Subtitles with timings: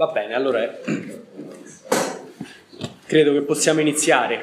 [0.00, 0.78] Va bene, allora
[3.04, 4.42] credo che possiamo iniziare.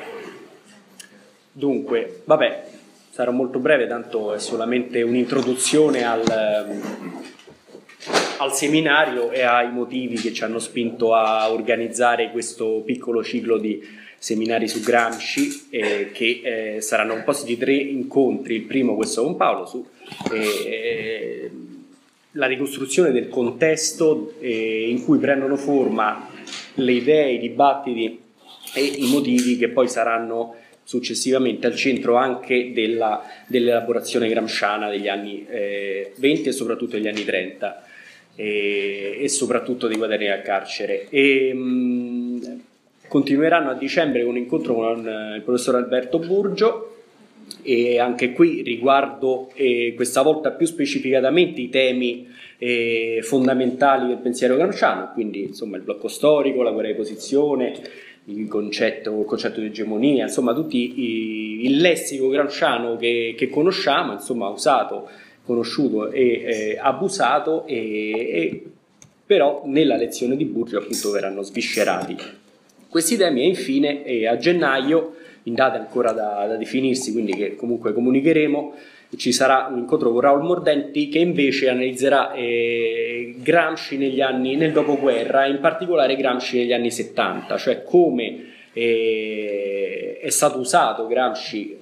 [1.52, 2.64] Dunque, vabbè,
[3.10, 6.80] sarò molto breve, tanto è solamente un'introduzione al,
[8.38, 13.82] al seminario e ai motivi che ci hanno spinto a organizzare questo piccolo ciclo di
[14.20, 19.36] seminari su Gramsci eh, che eh, saranno composti di tre incontri, il primo questo con
[19.36, 19.84] Paolo su
[20.34, 21.47] eh,
[22.32, 26.30] la ricostruzione del contesto eh, in cui prendono forma
[26.76, 28.20] le idee, i dibattiti
[28.74, 35.46] e i motivi che poi saranno successivamente al centro anche della, dell'elaborazione gramsciana degli anni
[35.50, 37.84] eh, 20 e soprattutto degli anni 30
[38.36, 41.08] e, e soprattutto dei quaderni al carcere.
[41.10, 42.62] E, mh,
[43.08, 46.97] continueranno a dicembre con un incontro con eh, il professor Alberto Burgio
[47.68, 52.26] e anche qui riguardo eh, questa volta più specificatamente i temi
[52.58, 57.74] eh, fondamentali del pensiero gramsciano, quindi insomma il blocco storico, la guerra di posizione,
[58.24, 64.14] il concetto, il concetto di egemonia, insomma tutti i, il lessico gramsciano che, che, conosciamo,
[64.14, 65.10] insomma usato,
[65.44, 68.64] conosciuto e eh, abusato, e, e,
[69.26, 72.16] però nella lezione di Burgio appunto verranno sviscerati.
[72.88, 75.16] Questi temi e infine a gennaio
[75.48, 78.74] in date ancora da, da definirsi, quindi che comunque comunicheremo,
[79.16, 84.74] ci sarà un incontro con Raul Mordenti che invece analizzerà eh, Gramsci negli anni, nel
[84.74, 91.78] dopoguerra, in particolare Gramsci negli anni 70, cioè come eh, è stato usato Gramsci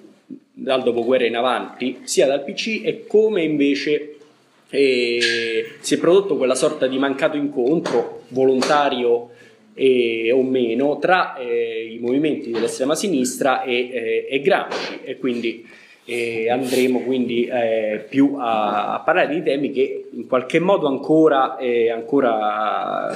[0.53, 4.15] dal dopoguerra in avanti, sia dal PC, e come invece
[4.69, 9.31] eh, si è prodotto quella sorta di mancato incontro volontario
[9.75, 15.67] eh, o meno tra eh, i movimenti dell'estrema sinistra e, eh, e Gramsci e quindi
[16.05, 21.57] eh, andremo quindi eh, più a, a, parlare di temi che in qualche modo ancora,
[21.91, 23.13] ancora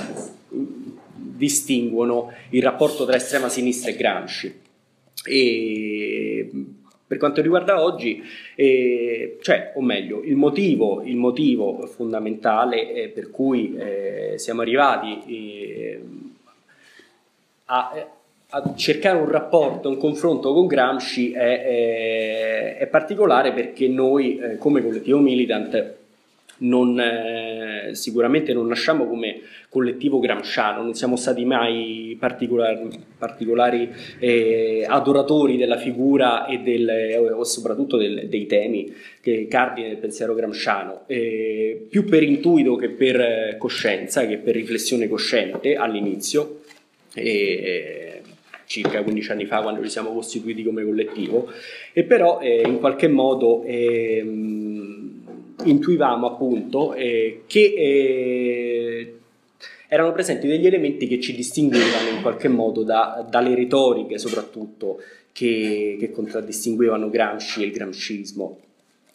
[0.49, 4.59] distinguono il rapporto tra estrema sinistra e Gramsci.
[5.25, 6.49] E
[7.05, 8.21] per quanto riguarda oggi,
[8.55, 16.28] eh, cioè, o meglio, il motivo, il motivo fondamentale per cui eh, siamo arrivati
[17.71, 18.07] a,
[18.49, 24.57] a, cercare un rapporto, un confronto con Gramsci è, è, è particolare perché noi eh,
[24.57, 25.97] come collettivo militant
[26.59, 34.83] non, eh, sicuramente non nasciamo come collettivo gramsciano, non siamo stati mai particolari, particolari eh,
[34.85, 41.03] adoratori della figura e del, eh, soprattutto del, dei temi che cardine del pensiero gramsciano,
[41.05, 46.58] eh, più per intuito che per eh, coscienza, che per riflessione cosciente all'inizio
[47.19, 48.21] e,
[48.69, 51.51] circa 15 anni fa quando ci siamo costituiti come collettivo.
[51.91, 54.19] E però eh, in qualche modo eh,
[55.63, 59.15] intuivamo appunto eh, che eh,
[59.87, 65.01] erano presenti degli elementi che ci distinguevano in qualche modo da, dalle retoriche soprattutto
[65.31, 68.59] che, che contraddistinguevano Gramsci e il gramscismo.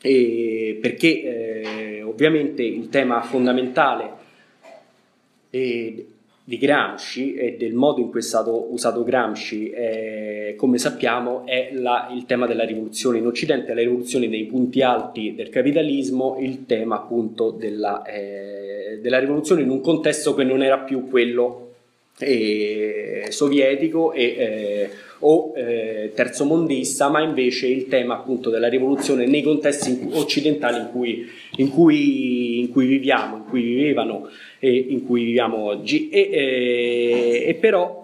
[0.01, 4.23] E perché eh, ovviamente il tema fondamentale
[6.47, 11.71] di Gramsci e del modo in cui è stato usato Gramsci, eh, come sappiamo, è
[11.73, 16.67] la, il tema della rivoluzione in Occidente, la rivoluzione dei punti alti del capitalismo, il
[16.67, 21.65] tema appunto della, eh, della rivoluzione in un contesto che non era più quello
[22.19, 24.91] eh, sovietico e, eh,
[25.21, 31.27] o eh, terzomondista, ma invece il tema appunto della rivoluzione nei contesti occidentali in cui,
[31.57, 34.29] in cui, in cui viviamo, in cui vivevano
[34.65, 36.09] e in cui viviamo oggi.
[36.09, 38.03] E, eh, e però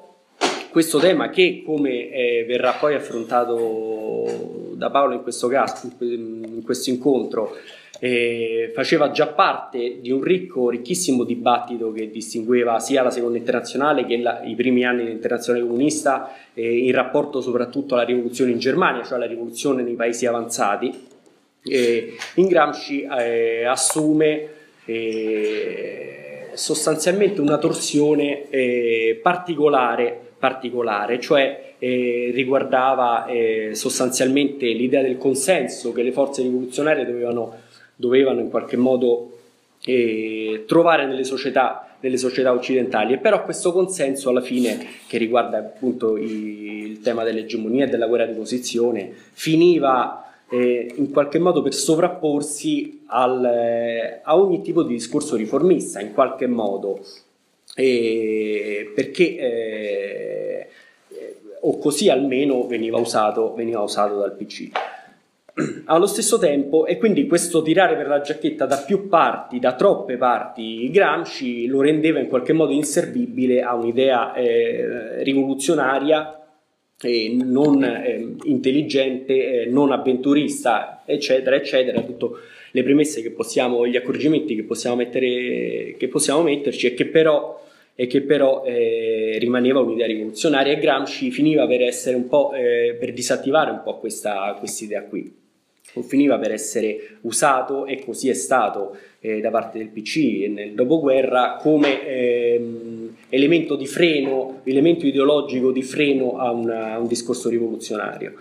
[0.71, 6.91] questo tema che come eh, verrà poi affrontato da Paolo in questo caso, in questo
[6.91, 7.57] incontro,
[7.99, 14.05] eh, faceva già parte di un ricco, ricchissimo dibattito che distingueva sia la seconda internazionale
[14.05, 19.03] che la, i primi anni dell'internazionale comunista eh, in rapporto soprattutto alla rivoluzione in Germania,
[19.03, 21.09] cioè alla rivoluzione nei paesi avanzati.
[21.63, 24.49] Eh, in Gramsci eh, assume
[24.85, 26.20] eh,
[26.55, 36.03] sostanzialmente una torsione eh, particolare, particolare, cioè eh, riguardava eh, sostanzialmente l'idea del consenso che
[36.03, 37.69] le forze rivoluzionarie dovevano
[38.01, 39.37] dovevano in qualche modo
[39.85, 43.13] eh, trovare nelle società, nelle società, occidentali.
[43.13, 48.25] E però questo consenso alla fine che riguarda appunto il tema dell'egemonia e della guerra
[48.25, 54.95] di posizione finiva eh, in qualche modo per sovrapporsi al, eh, a ogni tipo di
[54.95, 57.01] discorso riformista in qualche modo.
[57.75, 60.69] Eh, perché
[61.61, 64.71] o così almeno veniva usato, veniva usato dal PC
[65.87, 70.17] allo stesso tempo, e quindi questo tirare per la giacchetta da più parti, da troppe
[70.17, 76.40] parti, Gramsci lo rendeva in qualche modo inservibile a un'idea eh, rivoluzionaria,
[77.03, 82.29] eh, non eh, intelligente, eh, non avventurista, eccetera, eccetera, tutte
[82.73, 87.59] le premesse che possiamo, gli accorgimenti che possiamo, mettere, che possiamo metterci e che però
[88.01, 90.73] e che però eh, rimaneva un'idea rivoluzionaria.
[90.73, 95.37] E Gramsci finiva per essere un po' eh, per disattivare un po' questa idea qui.
[95.83, 101.59] Finiva per essere usato e così è stato eh, da parte del PC nel dopoguerra
[101.61, 103.00] come ehm,
[103.31, 108.35] elemento di freno, elemento ideologico di freno a, una, a, un discorso rivoluzionario.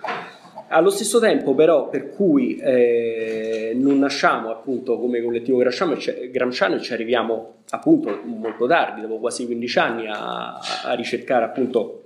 [0.71, 6.93] Allo stesso tempo però per cui eh, non nasciamo appunto come collettivo gramsciano e ci
[6.93, 12.03] arriviamo appunto molto tardi, dopo quasi 15 anni a, a ricercare appunto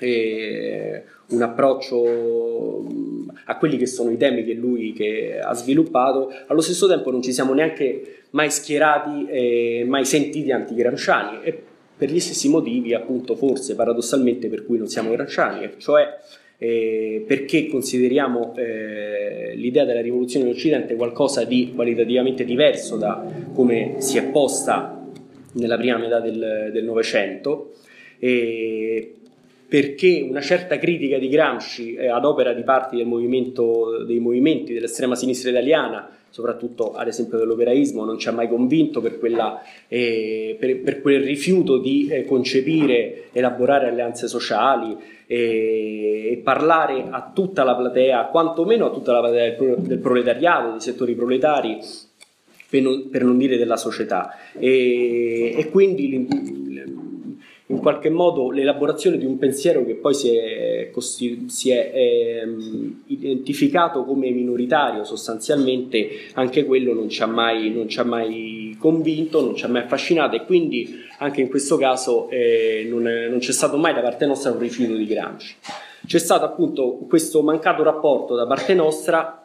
[0.00, 2.86] eh, un approccio
[3.44, 7.22] a quelli che sono i temi che lui che ha sviluppato, allo stesso tempo non
[7.22, 11.62] ci siamo neanche mai schierati e mai sentiti anti-gramsciani e
[12.00, 16.18] per gli stessi motivi appunto forse paradossalmente per cui non siamo gramsciani, cioè
[16.56, 23.96] eh, perché consideriamo eh, l'idea della rivoluzione in Occidente qualcosa di qualitativamente diverso da come
[23.98, 24.98] si è posta
[25.52, 27.74] nella prima metà del Novecento
[29.70, 34.72] perché una certa critica di Gramsci eh, ad opera di parti del movimento, dei movimenti
[34.72, 40.56] dell'estrema sinistra italiana, soprattutto ad esempio dell'operaismo, non ci ha mai convinto per, quella, eh,
[40.58, 44.96] per, per quel rifiuto di eh, concepire, elaborare alleanze sociali
[45.28, 50.70] eh, e parlare a tutta la platea, quantomeno a tutta la platea del, del proletariato,
[50.72, 51.78] dei settori proletari,
[52.68, 54.34] per non, per non dire della società.
[54.58, 56.59] E, e quindi
[57.70, 60.90] in qualche modo l'elaborazione di un pensiero che poi si è,
[61.46, 68.00] si è ehm, identificato come minoritario sostanzialmente, anche quello non ci, ha mai, non ci
[68.00, 70.88] ha mai convinto, non ci ha mai affascinato e quindi
[71.18, 74.58] anche in questo caso eh, non, è, non c'è stato mai da parte nostra un
[74.58, 75.54] rifiuto di Gramsci.
[76.06, 79.39] C'è stato appunto questo mancato rapporto da parte nostra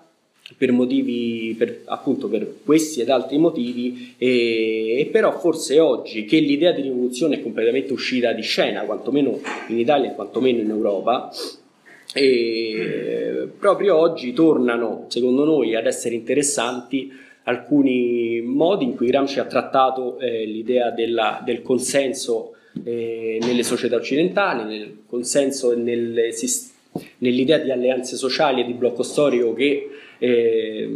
[0.58, 6.38] per motivi, per, appunto per questi ed altri motivi, e, e, però forse oggi che
[6.38, 11.32] l'idea di rivoluzione è completamente uscita di scena, quantomeno in Italia e quantomeno in Europa,
[12.14, 17.12] e proprio oggi tornano, secondo noi, ad essere interessanti
[17.44, 22.54] alcuni modi in cui Gramsci ha trattato eh, l'idea della, del consenso
[22.84, 26.34] eh, nelle società occidentali, nel consenso nelle,
[27.20, 30.90] nell'idea di alleanze sociali e di blocco storico che eh,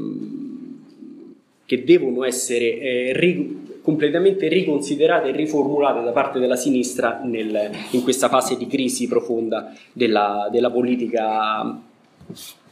[1.66, 8.04] che devono essere eh, ri- completamente riconsiderate e riformulate da parte della sinistra nel, in
[8.04, 11.81] questa fase di crisi profonda della, della politica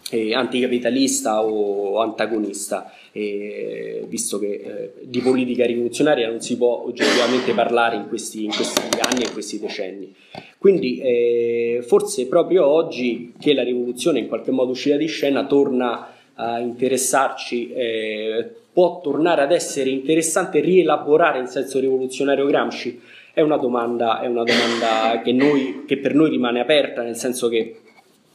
[0.09, 7.53] eh, anticapitalista o antagonista, eh, visto che eh, di politica rivoluzionaria non si può oggettivamente
[7.53, 10.13] parlare in questi, in questi anni e in questi decenni.
[10.57, 16.13] Quindi eh, forse proprio oggi che la rivoluzione in qualche modo uscita di scena torna
[16.37, 22.99] a interessarci, eh, può tornare ad essere interessante rielaborare in senso rivoluzionario Gramsci?
[23.33, 27.49] È una domanda, è una domanda che, noi, che, per noi rimane aperta, nel senso
[27.49, 27.79] che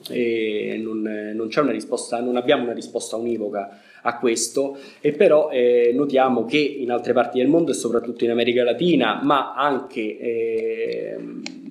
[0.08, 5.50] eh, non, non, c'è una risposta, non abbiamo una risposta univoca a questo, e però
[5.50, 10.19] eh, notiamo che in altre parti del mondo e soprattutto in America Latina, ma anche
[10.19, 11.16] eh,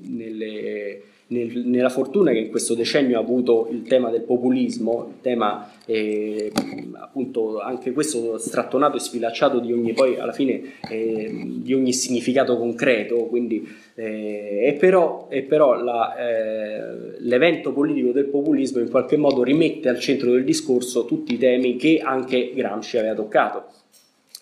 [0.07, 5.21] nelle nel, nella fortuna che in questo decennio ha avuto il tema del populismo, il
[5.21, 6.51] tema eh,
[6.93, 12.57] appunto anche questo strattonato e sfilacciato di ogni, poi alla fine eh, di ogni significato
[12.57, 19.17] concreto, quindi eh, e però, e però la, eh, l'evento politico del populismo in qualche
[19.17, 23.65] modo rimette al centro del discorso tutti i temi che anche Gramsci aveva toccato.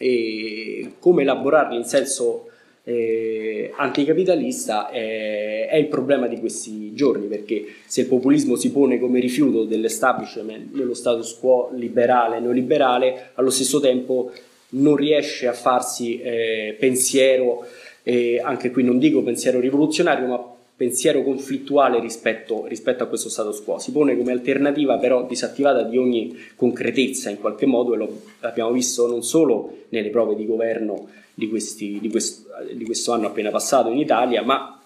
[0.01, 2.45] E come elaborarli in senso
[2.83, 8.99] eh, anticapitalista è, è, il problema di questi giorni perché se il populismo si pone
[8.99, 14.31] come rifiuto dell'establishment dello status quo liberale neoliberale allo stesso tempo
[14.69, 17.65] non riesce a farsi eh, pensiero
[18.03, 23.61] eh, anche qui non dico pensiero rivoluzionario ma pensiero conflittuale rispetto, rispetto, a questo status
[23.63, 23.79] quo.
[23.79, 28.71] Si pone come alternativa però disattivata di ogni concretezza in qualche modo e lo abbiamo
[28.71, 33.49] visto non solo nelle prove di governo di, questi, di, questo, di questo anno appena
[33.49, 34.79] passato in Italia, ma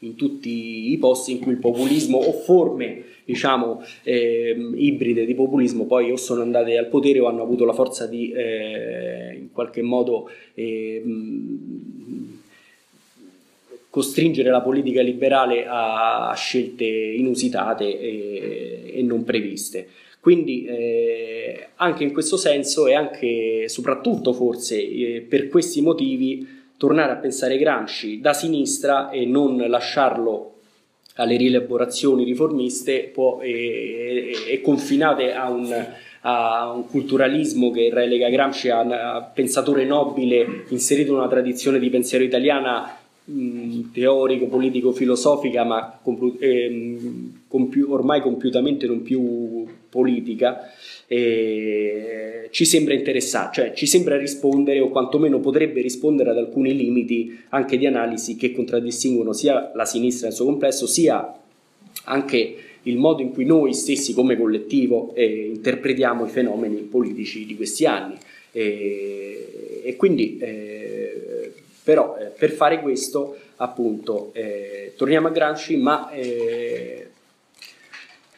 [0.00, 5.86] in tutti i posti in cui il populismo o forme diciamo eh, ibride di populismo
[5.86, 9.82] poi o sono andate al potere o hanno avuto la forza di eh, in qualche
[9.82, 11.02] modo eh,
[13.88, 19.88] costringere la politica liberale a, scelte inusitate e, e non previste.
[20.26, 27.12] Quindi eh, anche in questo senso e anche soprattutto forse eh, per questi motivi tornare
[27.12, 30.54] a pensare Gramsci da sinistra e non lasciarlo
[31.14, 35.86] alle rielaborazioni riformiste può, e, e, confinate a un,
[36.22, 41.88] a un, culturalismo che relega Gramsci a un pensatore nobile inserito in una tradizione di
[41.88, 50.72] pensiero italiana mh, teorico, politico, filosofica, ma complu- ehm, compi- ormai compiutamente non più politica,
[51.06, 57.38] eh, ci sembra interessare, cioè ci sembra rispondere o quantomeno potrebbe rispondere ad alcuni limiti
[57.50, 61.34] anche di analisi che contraddistinguono sia la sinistra nel suo complesso, sia
[62.04, 67.56] anche il modo in cui noi stessi come collettivo eh, interpretiamo i fenomeni politici di
[67.56, 68.14] questi anni.
[68.52, 70.75] E, e quindi eh,
[71.86, 77.10] però eh, per fare questo appunto eh, torniamo a Gramsci ma eh,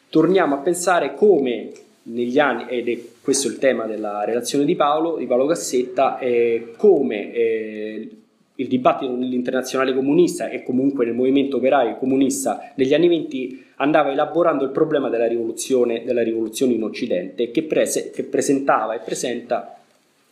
[0.07, 1.71] torniamo a pensare come
[2.03, 6.73] negli anni, ed è questo il tema della relazione di Paolo, di Paolo Cassetta, eh,
[6.77, 8.09] come eh,
[8.53, 14.63] il dibattito nell'internazionale comunista e comunque nel movimento operaio comunista negli anni 20 andava elaborando
[14.63, 19.78] il problema della rivoluzione, della rivoluzione in Occidente che, prese, che presentava e presenta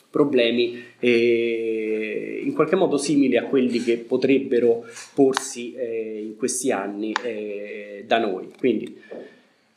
[0.09, 7.13] problemi eh, in qualche modo simili a quelli che potrebbero porsi eh, in questi anni
[7.23, 8.51] eh, da noi.
[8.57, 9.01] Quindi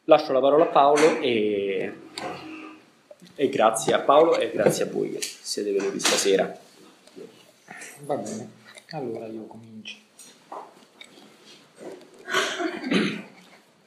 [0.04, 1.92] lascio la parola a Paolo e,
[3.34, 6.58] e grazie a Paolo e grazie a voi che siete venuti stasera.
[8.06, 8.50] Va bene,
[8.90, 9.96] allora io comincio.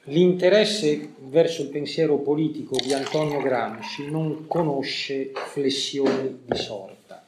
[0.08, 7.24] L'interesse verso il pensiero politico di Antonio Gramsci non conosce flessioni di sorta.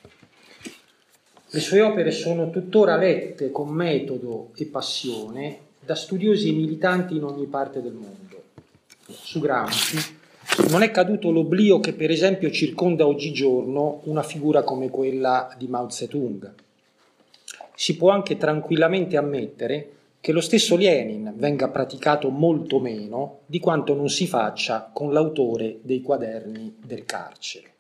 [1.49, 7.25] Le sue opere sono tuttora lette con metodo e passione da studiosi e militanti in
[7.25, 8.43] ogni parte del mondo
[9.09, 10.15] su Gramsci,
[10.71, 15.89] non è caduto l'oblio che per esempio circonda oggigiorno una figura come quella di Mao
[15.89, 16.53] Zedong.
[17.75, 19.91] Si può anche tranquillamente ammettere
[20.27, 25.79] che lo stesso Lenin venga praticato molto meno di quanto non si faccia con l'autore
[25.83, 27.71] dei quaderni del carcere.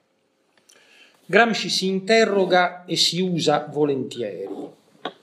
[1.26, 4.46] Gramsci si interroga e si usa volentieri.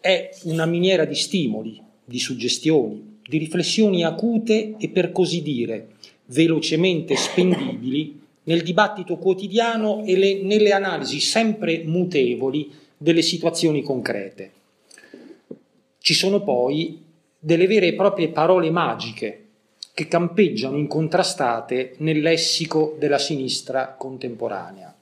[0.02, 5.92] È una miniera di stimoli, di suggestioni, di riflessioni acute e per così dire
[6.26, 14.52] velocemente spendibili nel dibattito quotidiano e le, nelle analisi sempre mutevoli delle situazioni concrete.
[16.00, 17.03] Ci sono poi
[17.46, 19.48] delle vere e proprie parole magiche
[19.94, 24.96] che campeggiano incontrastate nel lessico della sinistra contemporanea.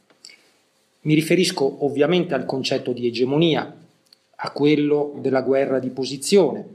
[1.02, 3.78] Mi riferisco ovviamente al concetto di egemonia,
[4.36, 6.66] a quello della guerra di posizione,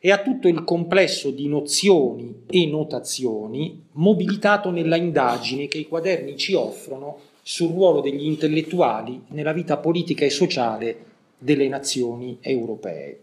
[0.00, 6.36] e a tutto il complesso di nozioni e notazioni mobilitato nella indagine che i quaderni
[6.36, 11.04] ci offrono sul ruolo degli intellettuali nella vita politica e sociale
[11.38, 13.20] delle nazioni europee.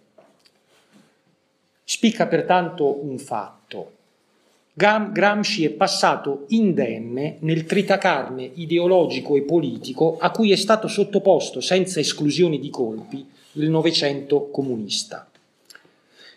[1.85, 3.91] Spicca pertanto un fatto.
[4.73, 11.99] Gramsci è passato indenne nel tritacarne ideologico e politico a cui è stato sottoposto senza
[11.99, 15.27] esclusioni di colpi il Novecento comunista.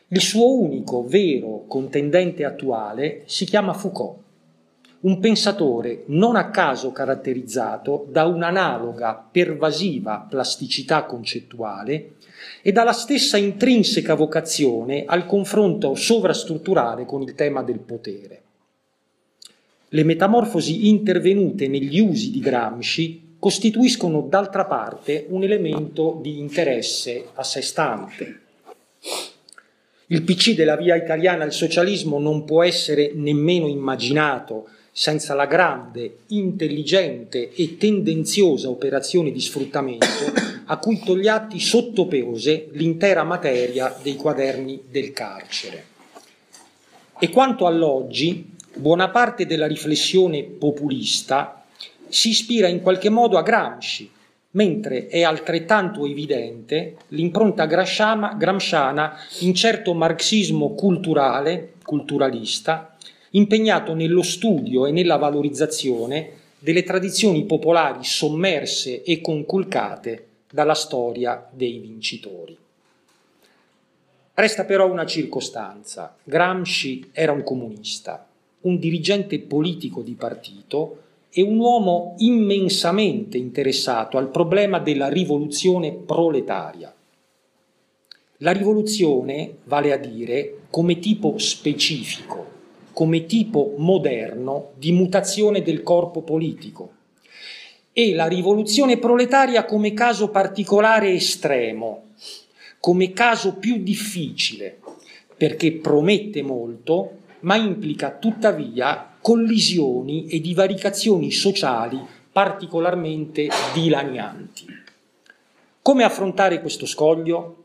[0.08, 4.18] Il suo unico vero contendente attuale si chiama Foucault,
[5.06, 12.14] un pensatore non a caso caratterizzato da un'analoga pervasiva plasticità concettuale
[12.60, 18.42] e dalla stessa intrinseca vocazione al confronto sovrastrutturale con il tema del potere.
[19.90, 27.44] Le metamorfosi intervenute negli usi di Gramsci costituiscono d'altra parte un elemento di interesse a
[27.44, 28.40] sé stante.
[30.08, 36.20] Il PC della via italiana al socialismo non può essere nemmeno immaginato senza la grande,
[36.28, 40.06] intelligente e tendenziosa operazione di sfruttamento
[40.64, 45.84] a cui Togliatti sottopose l'intera materia dei quaderni del carcere.
[47.18, 51.66] E quanto all'oggi, buona parte della riflessione populista
[52.08, 54.10] si ispira in qualche modo a Gramsci,
[54.52, 62.95] mentre è altrettanto evidente l'impronta gramsciana in certo marxismo culturale, culturalista,
[63.36, 71.78] impegnato nello studio e nella valorizzazione delle tradizioni popolari sommerse e conculcate dalla storia dei
[71.78, 72.56] vincitori.
[74.34, 76.16] Resta però una circostanza.
[76.24, 78.26] Gramsci era un comunista,
[78.62, 86.94] un dirigente politico di partito è un uomo immensamente interessato al problema della rivoluzione proletaria.
[88.38, 92.55] La rivoluzione, vale a dire, come tipo specifico,
[92.96, 96.92] come tipo moderno di mutazione del corpo politico
[97.92, 102.12] e la rivoluzione proletaria come caso particolare estremo,
[102.80, 104.78] come caso più difficile,
[105.36, 112.00] perché promette molto, ma implica tuttavia collisioni e divaricazioni sociali
[112.32, 114.66] particolarmente dilanianti.
[115.82, 117.64] Come affrontare questo scoglio?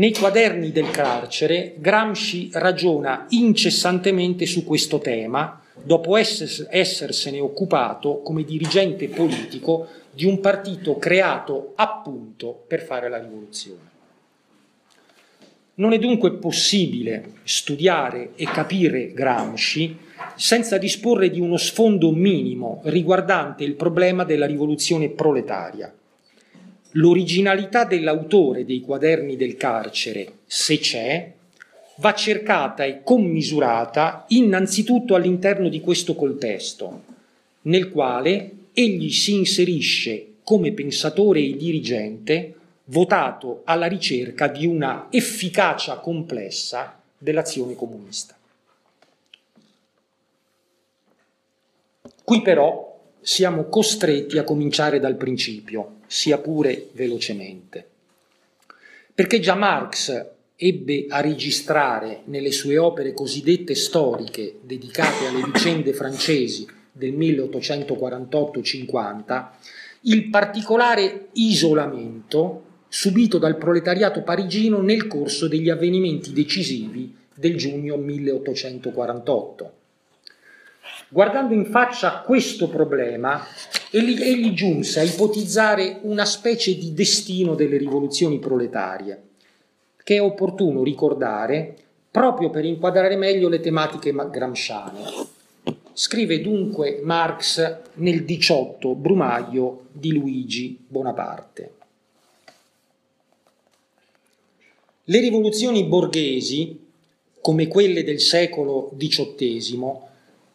[0.00, 9.08] Nei quaderni del carcere Gramsci ragiona incessantemente su questo tema dopo essersene occupato come dirigente
[9.08, 13.90] politico di un partito creato appunto per fare la rivoluzione.
[15.74, 19.98] Non è dunque possibile studiare e capire Gramsci
[20.34, 25.92] senza disporre di uno sfondo minimo riguardante il problema della rivoluzione proletaria.
[26.94, 31.32] L'originalità dell'autore dei quaderni del carcere, se c'è,
[31.96, 37.04] va cercata e commisurata innanzitutto all'interno di questo contesto,
[37.62, 42.54] nel quale egli si inserisce come pensatore e dirigente
[42.86, 48.36] votato alla ricerca di una efficacia complessa dell'azione comunista.
[52.24, 57.86] Qui però siamo costretti a cominciare dal principio, sia pure velocemente,
[59.14, 60.26] perché già Marx
[60.56, 69.48] ebbe a registrare nelle sue opere cosiddette storiche dedicate alle vicende francesi del 1848-50
[70.02, 79.74] il particolare isolamento subito dal proletariato parigino nel corso degli avvenimenti decisivi del giugno 1848.
[81.12, 83.44] Guardando in faccia questo problema,
[83.90, 89.22] egli, egli giunse a ipotizzare una specie di destino delle rivoluzioni proletarie
[90.04, 91.76] che è opportuno ricordare
[92.10, 95.02] proprio per inquadrare meglio le tematiche gramsciane.
[95.92, 101.72] Scrive dunque Marx nel 18 Brumaio di Luigi Bonaparte.
[105.04, 106.86] Le rivoluzioni borghesi,
[107.40, 110.08] come quelle del secolo XVIII,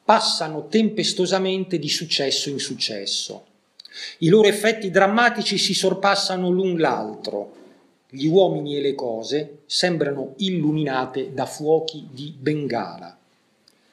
[0.06, 3.46] passano tempestosamente di successo in successo.
[4.20, 7.64] I loro effetti drammatici si sorpassano l'un l'altro
[8.16, 13.18] gli uomini e le cose sembrano illuminate da fuochi di bengala.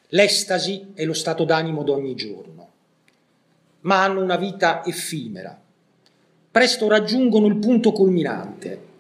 [0.09, 2.70] L'estasi è lo stato d'animo d'ogni giorno,
[3.81, 5.61] ma hanno una vita effimera.
[6.51, 8.90] Presto raggiungono il punto culminante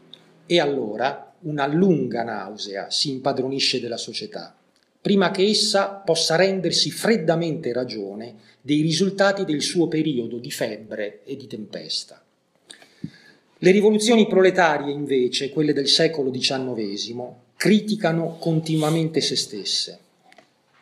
[0.46, 4.56] e allora una lunga nausea si impadronisce della società,
[5.02, 11.36] prima che essa possa rendersi freddamente ragione dei risultati del suo periodo di febbre e
[11.36, 12.22] di tempesta.
[13.58, 17.24] Le rivoluzioni proletarie, invece, quelle del secolo XIX,
[17.56, 19.98] criticano continuamente se stesse,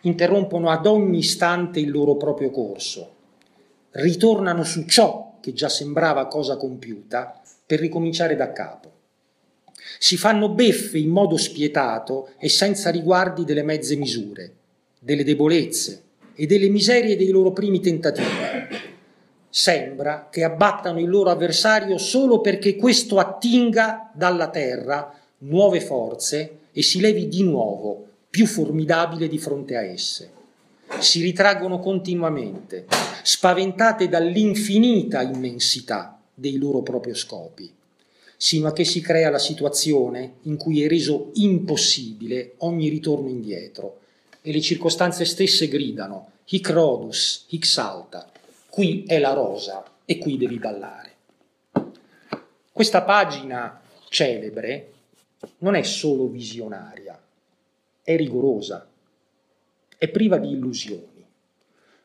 [0.02, 3.14] interrompono ad ogni istante il loro proprio corso,
[3.92, 8.98] ritornano su ciò che già sembrava cosa compiuta per ricominciare da capo.
[10.02, 14.52] Si fanno beffe in modo spietato e senza riguardi delle mezze misure,
[14.98, 16.02] delle debolezze
[16.34, 18.78] e delle miserie dei loro primi tentativi
[19.50, 26.82] sembra che abbattano il loro avversario solo perché questo attinga dalla terra nuove forze e
[26.82, 30.30] si levi di nuovo più formidabile di fronte a esse.
[31.00, 32.86] Si ritraggono continuamente,
[33.22, 37.72] spaventate dall'infinita immensità dei loro propri scopi,
[38.42, 43.98] sino a che si crea la situazione in cui è reso impossibile ogni ritorno indietro
[44.40, 48.32] e le circostanze stesse gridano hic rodus, hic salta,
[48.70, 51.16] qui è la rosa e qui devi ballare.
[52.72, 54.92] Questa pagina celebre
[55.58, 57.20] non è solo visionaria,
[58.02, 58.88] è rigorosa,
[59.98, 61.09] è priva di illusioni.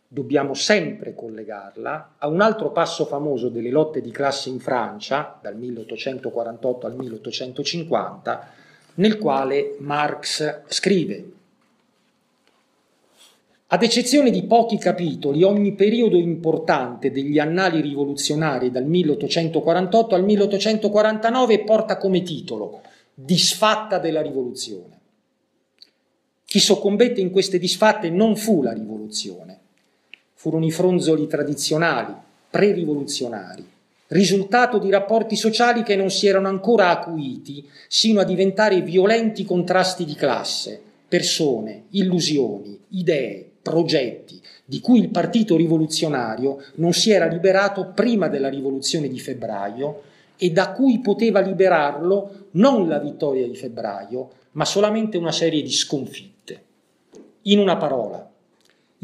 [0.08, 5.58] Dobbiamo sempre collegarla a un altro passo famoso delle lotte di classe in Francia, dal
[5.58, 8.52] 1848 al 1850,
[8.96, 11.34] nel quale Marx scrive
[13.68, 21.64] ad eccezione di pochi capitoli, ogni periodo importante degli annali rivoluzionari dal 1848 al 1849
[21.64, 22.82] porta come titolo
[23.14, 25.00] Disfatta della rivoluzione.
[26.46, 29.60] Chi soccombette in queste disfatte non fu la rivoluzione,
[30.36, 32.14] furono i fronzoli tradizionali,
[32.50, 33.68] pre-rivoluzionari,
[34.08, 40.06] risultato di rapporti sociali che non si erano ancora acuiti sino a diventare violenti contrasti
[40.06, 47.92] di classe, persone, illusioni, idee, progetti di cui il Partito Rivoluzionario non si era liberato
[47.94, 50.02] prima della rivoluzione di febbraio
[50.38, 55.72] e da cui poteva liberarlo non la vittoria di febbraio, ma solamente una serie di
[55.72, 56.64] sconfitte.
[57.44, 58.25] In una parola,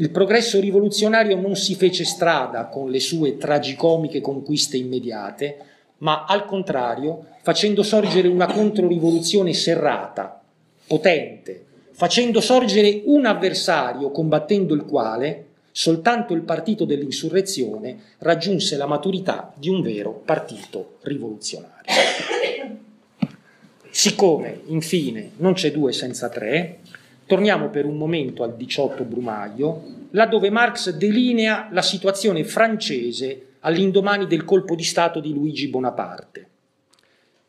[0.02, 5.58] il progresso rivoluzionario non si fece strada con le sue tragicomiche conquiste immediate,
[5.98, 10.42] ma al contrario facendo sorgere una controrivoluzione serrata,
[10.88, 19.52] potente, facendo sorgere un avversario combattendo il quale soltanto il partito dell'insurrezione raggiunse la maturità
[19.56, 21.92] di un vero partito rivoluzionario.
[23.88, 26.80] Siccome, infine, non c'è due senza tre,
[27.26, 34.44] torniamo per un momento al 18 Brumaio, laddove Marx delinea la situazione francese all'indomani del
[34.44, 36.48] colpo di Stato di Luigi Bonaparte.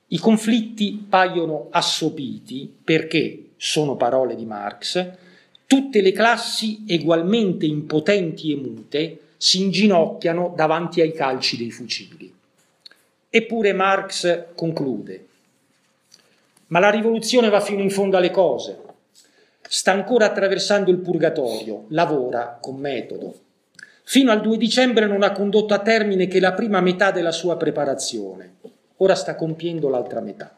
[0.07, 5.11] I conflitti paiono assopiti perché, sono parole di Marx,
[5.65, 12.31] tutte le classi egualmente impotenti e mute si inginocchiano davanti ai calci dei fucili.
[13.29, 15.27] Eppure Marx conclude,
[16.67, 18.79] ma la rivoluzione va fino in fondo alle cose,
[19.75, 23.33] sta ancora attraversando il purgatorio, lavora con metodo.
[24.03, 27.57] Fino al 2 dicembre non ha condotto a termine che la prima metà della sua
[27.57, 28.57] preparazione,
[28.97, 30.55] ora sta compiendo l'altra metà.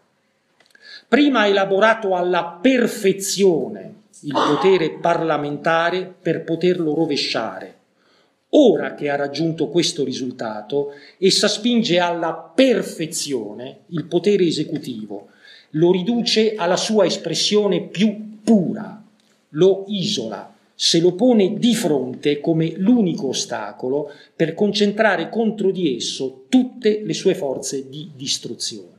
[1.07, 7.73] Prima ha elaborato alla perfezione il potere parlamentare per poterlo rovesciare.
[8.49, 15.29] Ora che ha raggiunto questo risultato, essa spinge alla perfezione il potere esecutivo,
[15.71, 19.03] lo riduce alla sua espressione più pura,
[19.55, 26.45] lo isola, se lo pone di fronte come l'unico ostacolo per concentrare contro di esso
[26.49, 28.93] tutte le sue forze di distruzione.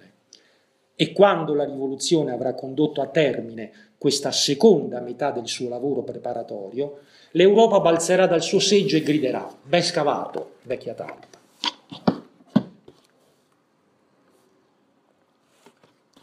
[0.95, 7.01] E quando la rivoluzione avrà condotto a termine questa seconda metà del suo lavoro preparatorio,
[7.33, 11.35] l'Europa balzerà dal suo seggio e griderà, ben scavato, vecchia talpa.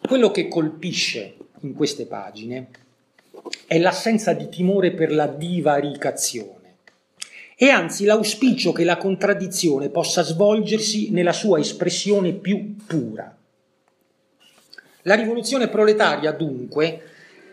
[0.08, 2.83] Quello che colpisce in queste pagine
[3.68, 6.64] è l'assenza di timore per la divaricazione
[7.56, 13.38] e anzi l'auspicio che la contraddizione possa svolgersi nella sua espressione più pura.
[15.04, 17.02] La rivoluzione proletaria, dunque,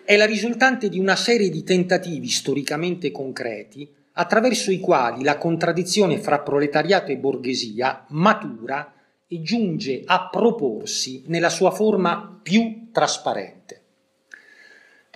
[0.05, 6.18] è la risultante di una serie di tentativi storicamente concreti attraverso i quali la contraddizione
[6.18, 8.92] fra proletariato e borghesia matura
[9.29, 13.80] e giunge a proporsi nella sua forma più trasparente.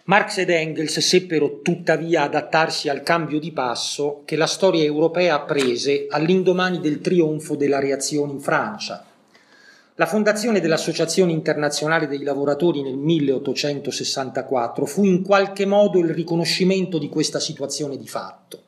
[0.06, 6.08] Marx ed Engels seppero tuttavia adattarsi al cambio di passo che la storia europea prese
[6.10, 9.02] all'indomani del trionfo della reazione in Francia,
[9.94, 17.08] la fondazione dell'Associazione internazionale dei lavoratori nel 1864 fu in qualche modo il riconoscimento di
[17.08, 18.62] questa situazione di fatto.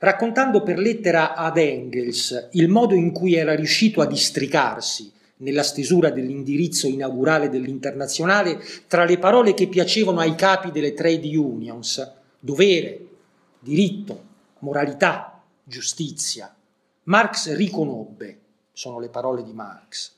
[0.00, 6.10] Raccontando per lettera ad Engels il modo in cui era riuscito a districarsi nella stesura
[6.10, 13.06] dell'indirizzo inaugurale dell'internazionale tra le parole che piacevano ai capi delle trade unions, dovere,
[13.58, 14.24] diritto,
[14.60, 16.54] moralità, giustizia,
[17.04, 18.38] Marx riconobbe,
[18.72, 20.14] sono le parole di Marx,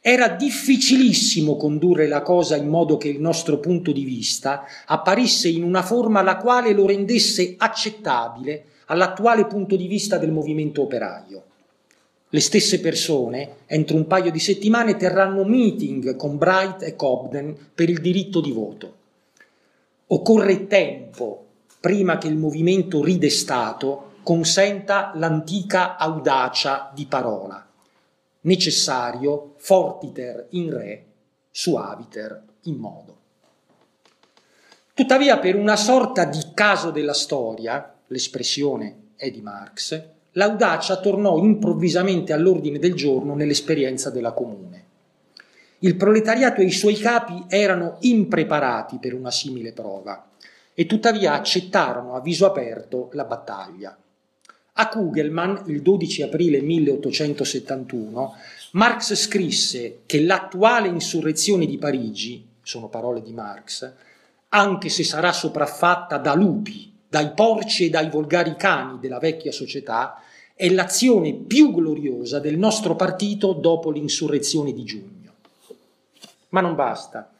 [0.00, 5.64] era difficilissimo condurre la cosa in modo che il nostro punto di vista apparisse in
[5.64, 11.44] una forma la quale lo rendesse accettabile all'attuale punto di vista del movimento operaio.
[12.30, 17.88] Le stesse persone, entro un paio di settimane, terranno meeting con Bright e Cobden per
[17.88, 18.96] il diritto di voto.
[20.08, 21.46] Occorre tempo
[21.80, 27.68] prima che il movimento ridestato consenta l'antica audacia di parola
[28.48, 31.04] necessario fortiter in re,
[31.50, 33.16] suaviter in modo.
[34.94, 42.32] Tuttavia, per una sorta di caso della storia, l'espressione è di Marx, l'audacia tornò improvvisamente
[42.32, 44.84] all'ordine del giorno nell'esperienza della comune.
[45.80, 50.28] Il proletariato e i suoi capi erano impreparati per una simile prova
[50.74, 53.96] e tuttavia accettarono a viso aperto la battaglia.
[54.80, 58.34] A Kugelmann, il 12 aprile 1871,
[58.72, 63.92] Marx scrisse che l'attuale insurrezione di Parigi, sono parole di Marx,
[64.50, 70.20] anche se sarà sopraffatta da lupi, dai porci e dai volgari cani della vecchia società,
[70.54, 75.32] è l'azione più gloriosa del nostro partito dopo l'insurrezione di giugno.
[76.50, 77.30] Ma non basta.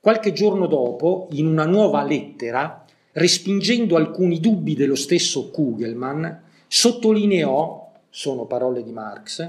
[0.00, 6.26] Qualche giorno dopo, in una nuova lettera, respingendo alcuni dubbi dello stesso Kugelmann,
[6.68, 9.48] sottolineò, sono parole di Marx,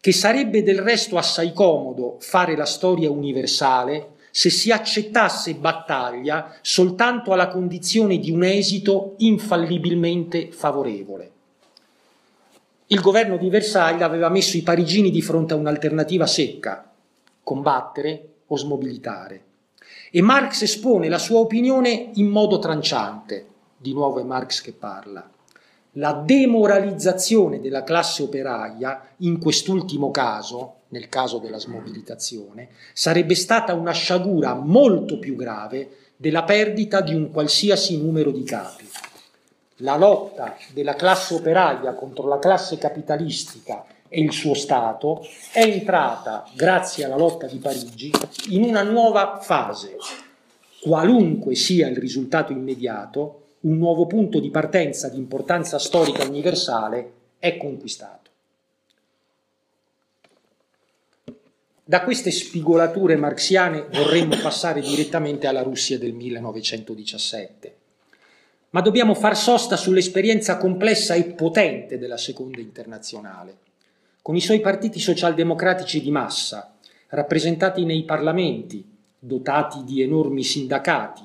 [0.00, 7.32] che sarebbe del resto assai comodo fare la storia universale se si accettasse battaglia soltanto
[7.32, 11.32] alla condizione di un esito infallibilmente favorevole.
[12.86, 16.90] Il governo di Versailles aveva messo i parigini di fronte a un'alternativa secca,
[17.42, 19.44] combattere o smobilitare.
[20.10, 23.46] E Marx espone la sua opinione in modo tranciante.
[23.76, 25.28] di nuovo è Marx che parla,
[25.92, 33.92] la demoralizzazione della classe operaia, in quest'ultimo caso, nel caso della smobilitazione, sarebbe stata una
[33.92, 38.88] sciagura molto più grave della perdita di un qualsiasi numero di capi.
[39.82, 46.44] La lotta della classe operaia contro la classe capitalistica e il suo Stato è entrata,
[46.54, 48.10] grazie alla lotta di Parigi,
[48.48, 49.96] in una nuova fase.
[50.80, 57.56] Qualunque sia il risultato immediato, un nuovo punto di partenza di importanza storica universale è
[57.56, 58.27] conquistato.
[61.88, 67.76] Da queste spigolature marxiane vorremmo passare direttamente alla Russia del 1917.
[68.68, 73.56] Ma dobbiamo far sosta sull'esperienza complessa e potente della seconda internazionale,
[74.20, 76.76] con i suoi partiti socialdemocratici di massa,
[77.08, 78.84] rappresentati nei parlamenti,
[79.18, 81.22] dotati di enormi sindacati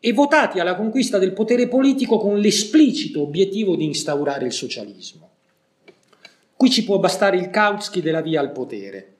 [0.00, 5.28] e votati alla conquista del potere politico con l'esplicito obiettivo di instaurare il socialismo.
[6.56, 9.16] Qui ci può bastare il Kautsky della via al potere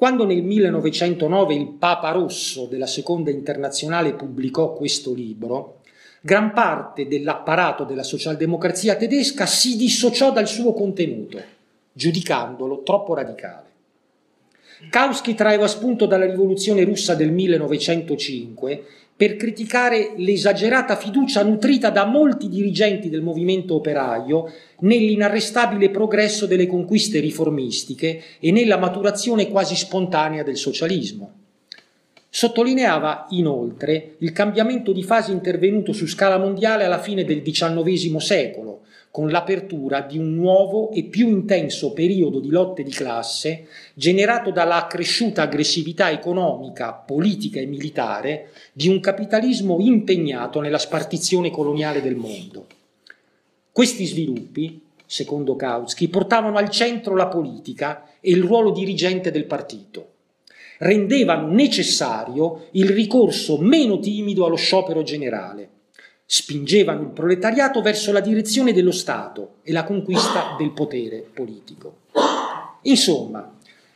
[0.00, 5.82] quando nel 1909 il Papa Rosso della Seconda Internazionale pubblicò questo libro,
[6.22, 11.38] gran parte dell'apparato della socialdemocrazia tedesca si dissociò dal suo contenuto,
[11.92, 13.68] giudicandolo troppo radicale.
[14.88, 18.84] Kautsky traeva spunto dalla rivoluzione russa del 1905
[19.20, 27.20] per criticare l'esagerata fiducia nutrita da molti dirigenti del movimento operaio nell'inarrestabile progresso delle conquiste
[27.20, 31.39] riformistiche e nella maturazione quasi spontanea del socialismo.
[32.32, 38.82] Sottolineava inoltre il cambiamento di fase intervenuto su scala mondiale alla fine del XIX secolo,
[39.10, 44.76] con l'apertura di un nuovo e più intenso periodo di lotte di classe generato dalla
[44.76, 52.66] accresciuta aggressività economica, politica e militare di un capitalismo impegnato nella spartizione coloniale del mondo.
[53.72, 60.10] Questi sviluppi, secondo Kautsky, portavano al centro la politica e il ruolo dirigente del partito.
[60.82, 65.68] Rendevano necessario il ricorso meno timido allo sciopero generale
[66.32, 72.02] spingevano il proletariato verso la direzione dello Stato e la conquista del potere politico.
[72.82, 73.52] Insomma,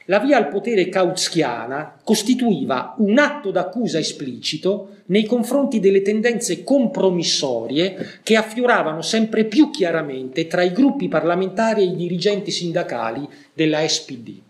[0.06, 8.18] la via al potere kautskiana costituiva un atto d'accusa esplicito nei confronti delle tendenze compromissorie
[8.24, 14.42] che affioravano sempre più chiaramente tra i gruppi parlamentari e i dirigenti sindacali della SPD.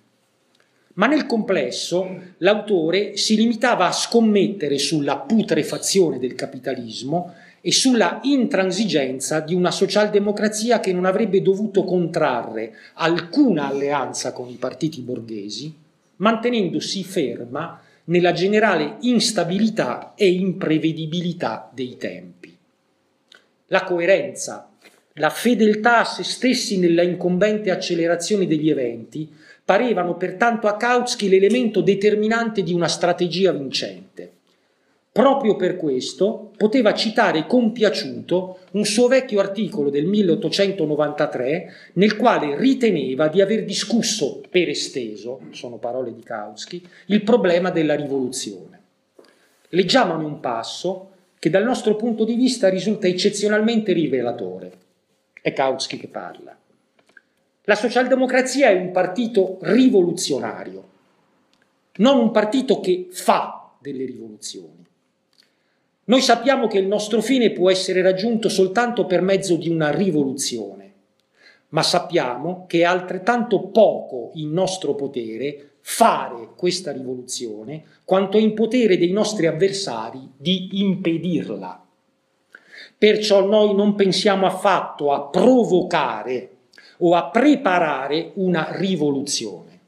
[0.95, 9.41] Ma nel complesso l'autore si limitava a scommettere sulla putrefazione del capitalismo e sulla intransigenza
[9.41, 15.75] di una socialdemocrazia che non avrebbe dovuto contrarre alcuna alleanza con i partiti borghesi,
[16.17, 22.55] mantenendosi ferma nella generale instabilità e imprevedibilità dei tempi.
[23.69, 24.71] La coerenza,
[25.15, 29.33] la fedeltà a se stessi nella incombente accelerazione degli eventi
[29.65, 34.33] parevano pertanto a Kautsky l'elemento determinante di una strategia vincente.
[35.15, 43.29] Proprio per questo poteva citare compiaciuto un suo vecchio articolo del 1893 nel quale riteneva
[43.29, 48.81] di aver discusso per esteso, sono parole di Kautsky, il problema della rivoluzione.
[49.69, 54.73] Leggiamone un passo che dal nostro punto di vista risulta eccezionalmente rivelatore.
[55.41, 56.57] È Kautsky che parla.
[57.67, 60.85] La socialdemocrazia è un partito rivoluzionario,
[61.97, 64.85] non un partito che fa delle rivoluzioni.
[66.05, 70.93] Noi sappiamo che il nostro fine può essere raggiunto soltanto per mezzo di una rivoluzione,
[71.71, 78.53] ma sappiamo che è altrettanto poco in nostro potere fare questa rivoluzione quanto è in
[78.53, 81.83] potere dei nostri avversari di impedirla.
[82.99, 86.54] Perciò noi non pensiamo affatto a provocare
[87.07, 89.81] o a preparare una rivoluzione.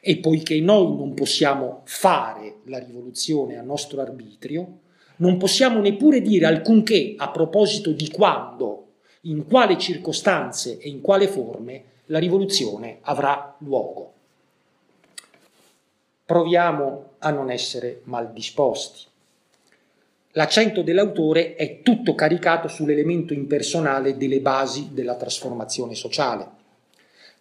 [0.00, 4.78] E poiché noi non possiamo fare la rivoluzione a nostro arbitrio,
[5.16, 8.84] non possiamo neppure dire alcunché a proposito di quando,
[9.22, 14.12] in quale circostanze e in quale forme la rivoluzione avrà luogo.
[16.24, 19.07] Proviamo a non essere mal disposti.
[20.38, 26.46] L'accento dell'autore è tutto caricato sull'elemento impersonale delle basi della trasformazione sociale.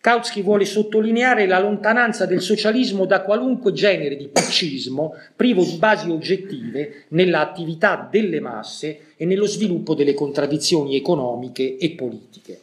[0.01, 6.10] Kautsky vuole sottolineare la lontananza del socialismo da qualunque genere di paccismo privo di basi
[6.10, 12.60] oggettive nell'attività delle masse e nello sviluppo delle contraddizioni economiche e politiche.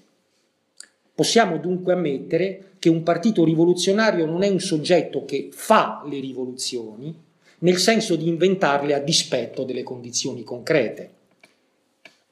[1.15, 7.23] Possiamo dunque ammettere che un partito rivoluzionario non è un soggetto che fa le rivoluzioni,
[7.65, 11.11] nel senso di inventarle a dispetto delle condizioni concrete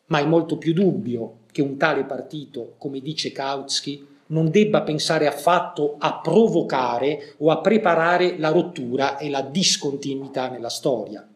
[0.06, 5.26] ma è molto più dubbio che un tale partito, come dice Kautsky, non debba pensare
[5.26, 11.26] affatto a provocare o a preparare la rottura e la discontinuità nella storia.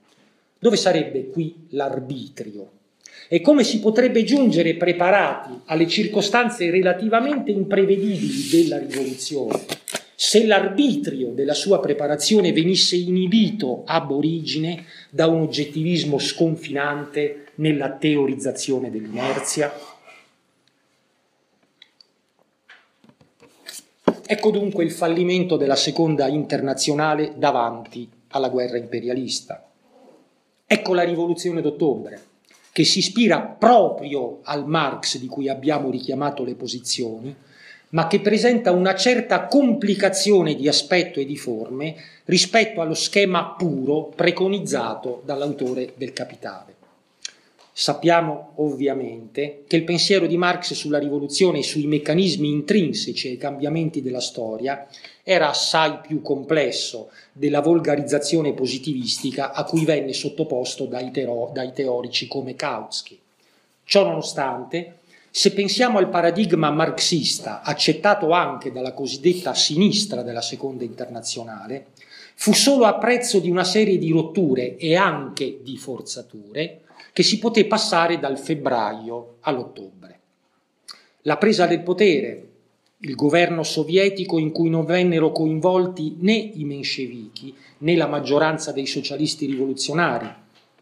[0.59, 2.70] Dove sarebbe qui l'arbitrio?
[3.28, 9.64] E come si potrebbe giungere preparati alle circostanze relativamente imprevedibili della rivoluzione
[10.18, 18.90] se l'arbitrio della sua preparazione venisse inibito ab origine da un oggettivismo sconfinante nella teorizzazione
[18.90, 19.70] dell'inerzia?
[24.29, 29.70] Ecco dunque il fallimento della seconda internazionale davanti alla guerra imperialista.
[30.66, 32.22] Ecco la rivoluzione d'ottobre,
[32.72, 37.37] che si ispira proprio al Marx di cui abbiamo richiamato le posizioni,
[37.90, 41.94] ma che presenta una certa complicazione di aspetto e di forme
[42.25, 46.75] rispetto allo schema puro preconizzato dall'autore del Capitale.
[47.79, 54.01] Sappiamo ovviamente che il pensiero di Marx sulla rivoluzione e sui meccanismi intrinseci ai cambiamenti
[54.01, 54.88] della storia
[55.22, 61.11] era assai più complesso della volgarizzazione positivistica a cui venne sottoposto dai,
[61.75, 63.18] teorici come Kautsky.
[63.85, 65.01] Ciò nonostante,
[65.37, 71.88] se pensiamo al paradigma marxista accettato anche dalla cosiddetta sinistra della seconda internazionale,
[72.37, 77.38] fu solo a prezzo di una serie di rotture e anche di forzature che si
[77.38, 80.20] poté passare dal febbraio all'ottobre.
[81.25, 82.49] La presa del potere,
[83.01, 88.87] il governo sovietico in cui non vennero coinvolti né i menscevichi né la maggioranza dei
[88.87, 90.33] socialisti rivoluzionari,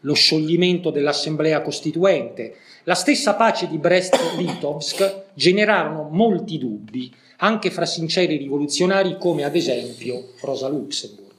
[0.04, 8.36] lo scioglimento dell'assemblea costituente, la stessa pace di Brest-Litovsk generarono molti dubbi anche fra sinceri
[8.36, 11.32] rivoluzionari come ad esempio Rosa Luxemburg.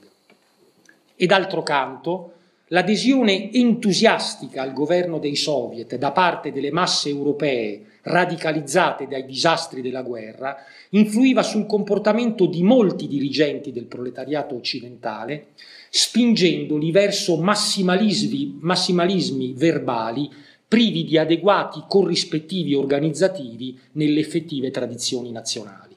[1.16, 2.32] E d'altro canto,
[2.70, 10.02] L'adesione entusiastica al governo dei soviet da parte delle masse europee radicalizzate dai disastri della
[10.02, 10.56] guerra
[10.90, 15.50] influiva sul comportamento di molti dirigenti del proletariato occidentale,
[15.90, 20.28] spingendoli verso massimalismi, massimalismi verbali
[20.68, 25.94] privi di adeguati corrispettivi organizzativi nelle effettive tradizioni nazionali.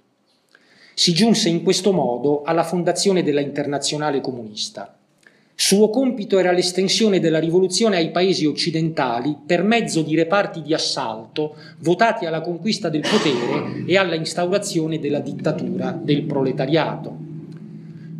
[0.94, 4.94] Si giunse in questo modo alla fondazione della Internazionale Comunista
[5.62, 11.54] suo compito era l'estensione della rivoluzione ai paesi occidentali per mezzo di reparti di assalto
[11.80, 17.14] votati alla conquista del potere e alla instaurazione della dittatura del proletariato.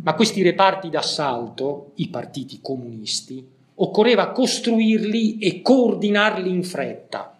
[0.02, 3.42] Ma questi reparti d'assalto, i partiti comunisti,
[3.82, 7.38] occorreva costruirli e coordinarli in fretta,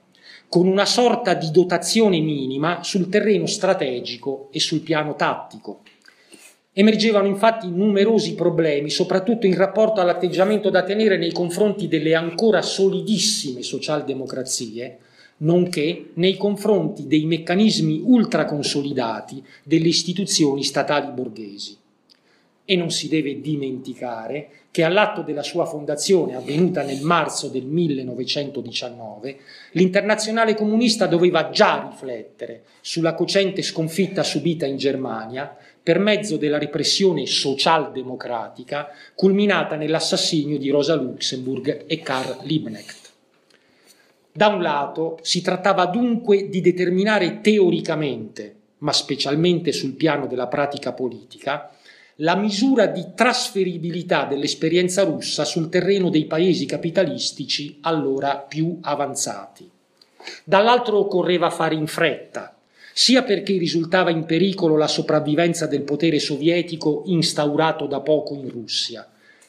[0.48, 5.82] con una sorta di dotazione minima sul terreno strategico e sul piano tattico.
[6.72, 13.62] Emergevano infatti numerosi problemi, soprattutto in rapporto all'atteggiamento da tenere nei confronti delle ancora solidissime
[13.62, 14.98] socialdemocrazie,
[15.38, 21.79] nonché nei confronti dei meccanismi ultraconsolidati delle istituzioni statali borghesi.
[22.70, 29.38] E non si deve dimenticare che all'atto della sua fondazione, avvenuta nel marzo del 1919,
[29.72, 35.52] l'internazionale comunista doveva già riflettere sulla cocente sconfitta subita in Germania
[35.82, 43.10] per mezzo della repressione socialdemocratica culminata nell'assassinio di Rosa Luxemburg e Karl Liebknecht.
[44.30, 50.92] Da un lato si trattava dunque di determinare teoricamente, ma specialmente sul piano della pratica
[50.92, 51.74] politica,
[52.22, 59.68] la misura di trasferibilità dell'esperienza russa sul terreno dei paesi capitalistici allora più avanzati.
[60.44, 62.54] Dall'altro occorreva fare in fretta,
[62.92, 69.08] sia perché risultava in pericolo la sopravvivenza del potere sovietico instaurato da poco in Russia,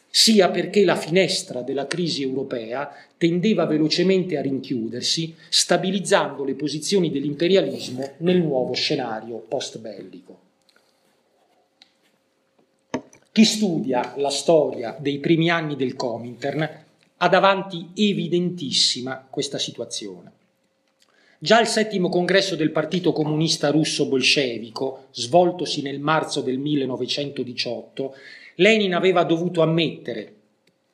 [0.10, 8.12] sia perché la finestra della crisi europea tendeva velocemente a rinchiudersi, stabilizzando le posizioni dell'imperialismo
[8.20, 10.41] nel nuovo scenario post-bellico.
[13.34, 16.70] Chi studia la storia dei primi anni del Comintern
[17.16, 20.32] ha davanti evidentissima questa situazione.
[21.40, 28.16] Già il settimo congresso del Partito Comunista Russo Bolscevico, svoltosi nel marzo del 1918,
[28.56, 30.34] Lenin aveva dovuto ammettere,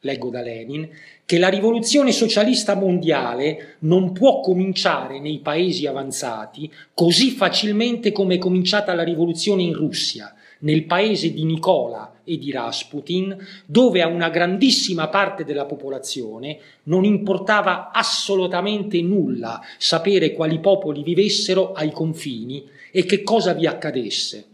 [0.02, 0.88] leggo da Lenin,
[1.26, 8.38] che la rivoluzione socialista mondiale non può cominciare nei paesi avanzati così facilmente come è
[8.38, 14.30] cominciata la rivoluzione in Russia, nel paese di Nicola e di Rasputin, dove a una
[14.30, 23.06] grandissima parte della popolazione non importava assolutamente nulla sapere quali popoli vivessero ai confini e
[23.06, 24.46] che cosa vi accadesse.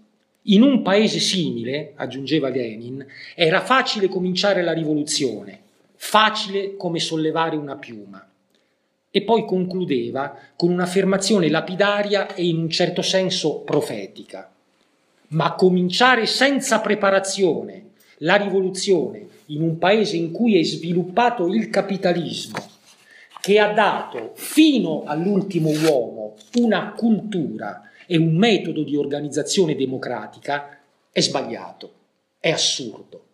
[0.47, 5.61] In un paese simile, aggiungeva Lenin, era facile cominciare la rivoluzione,
[5.95, 8.27] facile come sollevare una piuma.
[9.15, 14.52] e poi concludeva con un'affermazione lapidaria e in un certo senso profetica.
[15.33, 22.57] Ma cominciare senza preparazione la rivoluzione in un paese in cui è sviluppato il capitalismo,
[23.41, 30.79] che ha dato fino all'ultimo uomo una cultura e un metodo di organizzazione democratica,
[31.11, 31.91] è sbagliato,
[32.39, 33.25] è assurdo.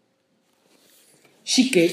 [1.41, 1.91] Sicché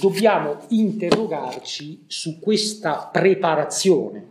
[0.00, 4.26] dobbiamo interrogarci su questa preparazione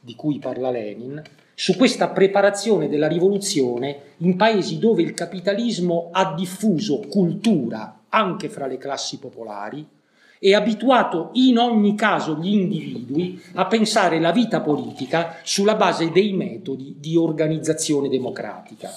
[0.00, 1.22] di cui parla Lenin,
[1.54, 8.66] su questa preparazione della rivoluzione in paesi dove il capitalismo ha diffuso cultura anche fra
[8.66, 9.86] le classi popolari
[10.38, 16.32] e abituato in ogni caso gli individui a pensare la vita politica sulla base dei
[16.32, 18.92] metodi di organizzazione democratica.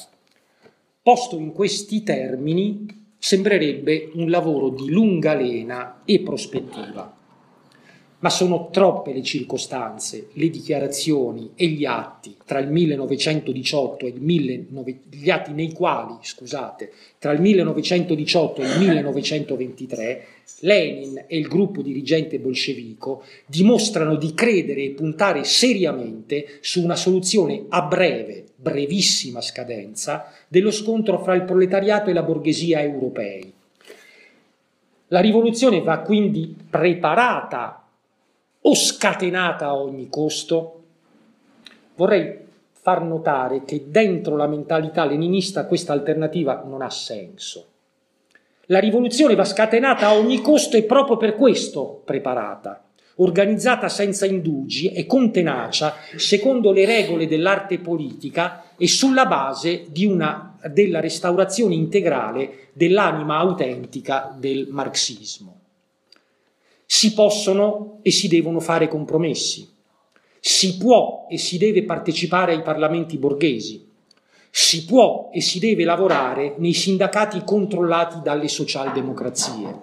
[1.02, 7.17] Posto in questi termini, sembrerebbe un lavoro di lunga lena e prospettiva
[8.20, 14.20] ma sono troppe le circostanze, le dichiarazioni e gli atti tra il 1918 e il
[14.20, 20.26] 19, gli atti nei quali, scusate, tra il 1918 e il 1923
[20.62, 27.66] Lenin e il gruppo dirigente bolscevico dimostrano di credere e puntare seriamente su una soluzione
[27.70, 33.54] a breve, brevissima scadenza dello scontro fra il proletariato e la borghesia europei.
[35.10, 37.87] La rivoluzione va quindi preparata
[38.68, 40.84] o scatenata a ogni costo?
[41.96, 47.66] Vorrei far notare che dentro la mentalità leninista questa alternativa non ha senso.
[48.66, 52.84] La rivoluzione va scatenata a ogni costo e proprio per questo preparata,
[53.16, 60.58] organizzata senza indugi e con tenacia, secondo le regole dell'arte politica e sulla base una,
[60.70, 65.57] della restaurazione integrale dell'anima autentica del marxismo
[66.90, 69.70] si possono e si devono fare compromessi,
[70.40, 73.86] si può e si deve partecipare ai parlamenti borghesi,
[74.50, 79.82] si può e si deve lavorare nei sindacati controllati dalle socialdemocrazie.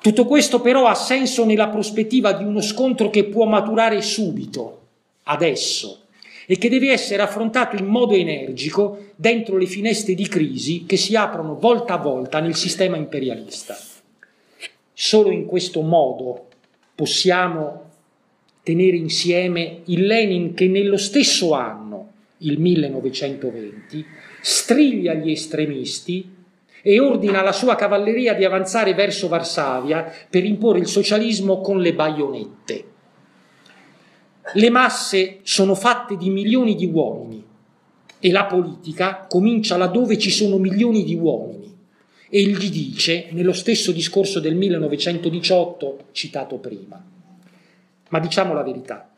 [0.00, 4.80] Tutto questo però ha senso nella prospettiva di uno scontro che può maturare subito,
[5.24, 6.06] adesso,
[6.46, 11.14] e che deve essere affrontato in modo energico dentro le finestre di crisi che si
[11.14, 13.76] aprono volta a volta nel sistema imperialista.
[14.98, 16.46] Solo in questo modo
[16.94, 17.90] possiamo
[18.62, 24.06] tenere insieme il Lenin che nello stesso anno, il 1920,
[24.40, 26.34] striglia gli estremisti
[26.80, 31.92] e ordina alla sua cavalleria di avanzare verso Varsavia per imporre il socialismo con le
[31.92, 32.84] baionette.
[34.54, 37.44] Le masse sono fatte di milioni di uomini
[38.18, 41.65] e la politica comincia laddove ci sono milioni di uomini
[42.36, 47.02] e gli dice nello stesso discorso del 1918 citato prima.
[48.10, 49.10] Ma diciamo la verità,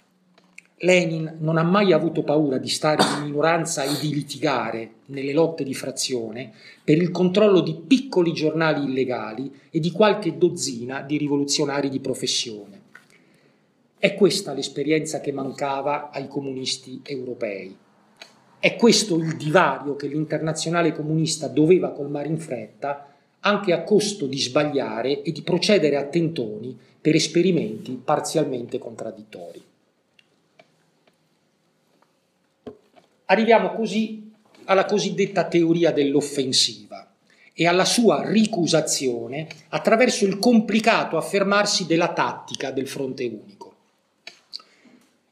[0.76, 5.64] Lenin non ha mai avuto paura di stare in minoranza e di litigare nelle lotte
[5.64, 6.52] di frazione
[6.84, 12.82] per il controllo di piccoli giornali illegali e di qualche dozzina di rivoluzionari di professione.
[13.98, 17.76] È questa l'esperienza che mancava ai comunisti europei.
[18.60, 24.38] È questo il divario che l'internazionale comunista doveva colmare in fretta, anche a costo di
[24.38, 29.62] sbagliare e di procedere a tentoni per esperimenti parzialmente contraddittori.
[33.26, 34.32] Arriviamo così
[34.64, 37.12] alla cosiddetta teoria dell'offensiva
[37.52, 43.57] e alla sua ricusazione attraverso il complicato affermarsi della tattica del fronte unico.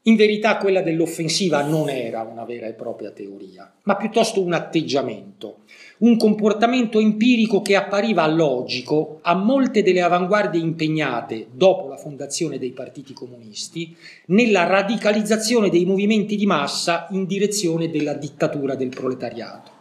[0.07, 5.63] In verità quella dell'offensiva non era una vera e propria teoria, ma piuttosto un atteggiamento,
[5.97, 12.71] un comportamento empirico che appariva logico a molte delle avanguardie impegnate dopo la fondazione dei
[12.71, 13.93] partiti comunisti
[14.27, 19.71] nella radicalizzazione dei movimenti di massa in direzione della dittatura del proletariato.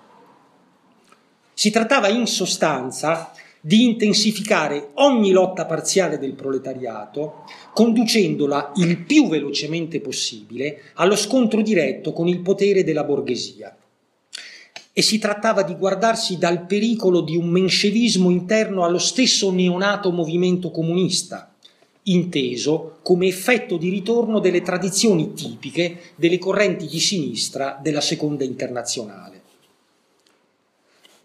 [1.55, 3.31] Si trattava in sostanza
[3.67, 7.43] di intensificare ogni lotta parziale del proletariato,
[7.75, 13.77] conducendola il più velocemente possibile allo scontro diretto con il potere della borghesia.
[14.93, 20.71] E si trattava di guardarsi dal pericolo di un menscevismo interno allo stesso neonato movimento
[20.71, 21.53] comunista,
[22.05, 29.36] inteso come effetto di ritorno delle tradizioni tipiche delle correnti di sinistra della seconda internazionale.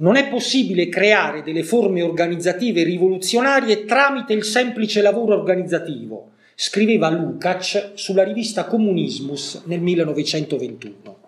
[0.02, 7.94] Non è possibile creare delle forme organizzative rivoluzionarie tramite il semplice lavoro organizzativo, scriveva Lukács
[7.94, 11.20] sulla rivista Comunismus nel 1921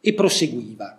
[0.00, 0.98] e proseguiva.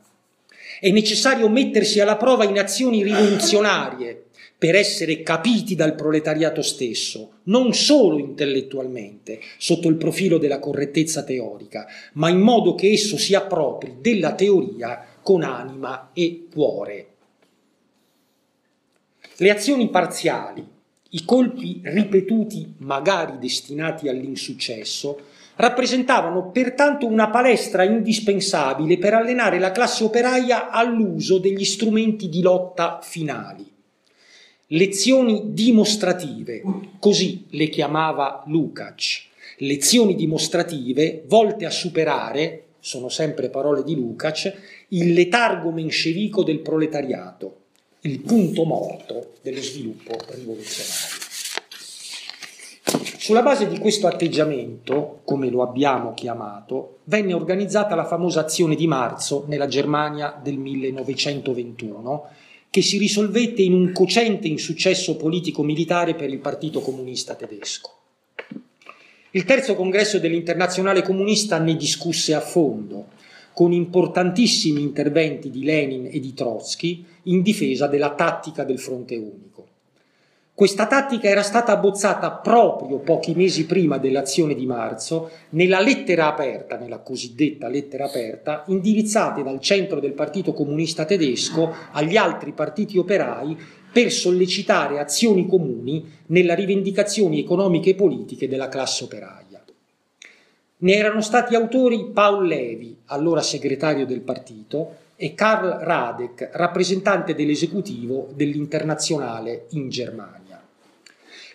[0.79, 7.73] È necessario mettersi alla prova in azioni rivoluzionarie per essere capiti dal proletariato stesso, non
[7.73, 13.97] solo intellettualmente, sotto il profilo della correttezza teorica, ma in modo che esso si appropri
[14.01, 17.07] della teoria con anima e cuore.
[19.35, 20.65] Le azioni parziali,
[21.09, 25.19] i colpi ripetuti, magari destinati all'insuccesso,
[25.57, 33.01] rappresentavano pertanto una palestra indispensabile per allenare la classe operaia all'uso degli strumenti di lotta
[33.03, 33.69] finali.
[34.67, 36.63] Lezioni dimostrative,
[36.99, 39.25] così le chiamava Lukács,
[39.57, 44.53] lezioni dimostrative volte a superare, sono sempre parole di Lukács,
[44.89, 47.55] il letargo menscevico del proletariato,
[48.01, 51.25] il punto morto dello sviluppo rivoluzionario.
[53.17, 58.87] Sulla base di questo atteggiamento, come lo abbiamo chiamato, venne organizzata la famosa azione di
[58.87, 62.29] marzo nella Germania del 1921,
[62.69, 67.91] che si risolvette in un cocente insuccesso politico-militare per il Partito Comunista Tedesco.
[69.31, 73.07] Il terzo congresso dell'Internazionale Comunista ne discusse a fondo,
[73.57, 79.65] con importantissimi interventi di Lenin e di Trotsky in difesa della tattica del fronte unico.
[80.53, 86.77] Questa tattica era stata abbozzata proprio pochi mesi prima dell'azione di marzo nella lettera aperta,
[86.77, 93.57] nella cosiddetta lettera aperta, indirizzata dal centro del Partito Comunista Tedesco agli altri partiti operai
[93.91, 99.46] per sollecitare azioni comuni nella rivendicazioni economiche e politiche della classe operaia.
[100.79, 108.29] Ne erano stati autori Paul Levi, allora segretario del partito, e Karl Radek, rappresentante dell'esecutivo
[108.35, 110.63] dell'Internazionale in Germania.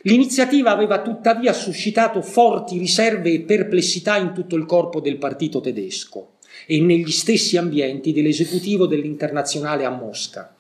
[0.03, 6.33] L'iniziativa aveva tuttavia suscitato forti riserve e perplessità in tutto il corpo del partito tedesco
[6.67, 10.53] e negli stessi ambienti dell'esecutivo dell'Internazionale a Mosca.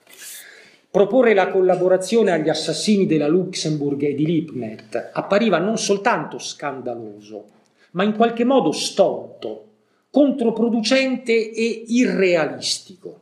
[0.89, 7.61] Proporre la collaborazione agli assassini della Luxemburg e di Lipnet appariva non soltanto scandaloso,
[7.93, 9.67] ma in qualche modo stolto,
[10.11, 13.21] controproducente e irrealistico.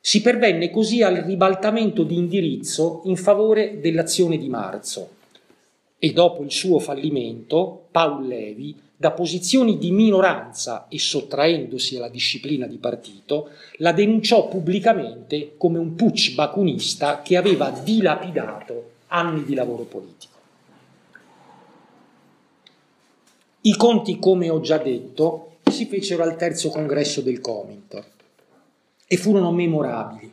[0.00, 5.16] Si pervenne così al ribaltamento di indirizzo in favore dell'azione di marzo
[5.98, 12.66] e dopo il suo fallimento Paul Levi, da posizioni di minoranza e sottraendosi alla disciplina
[12.66, 19.84] di partito, la denunciò pubblicamente come un putsch bacunista che aveva dilapidato anni di lavoro
[19.84, 20.37] politico.
[23.68, 28.02] I conti, come ho già detto, si fecero al terzo congresso del Comintor
[29.06, 30.32] e furono memorabili,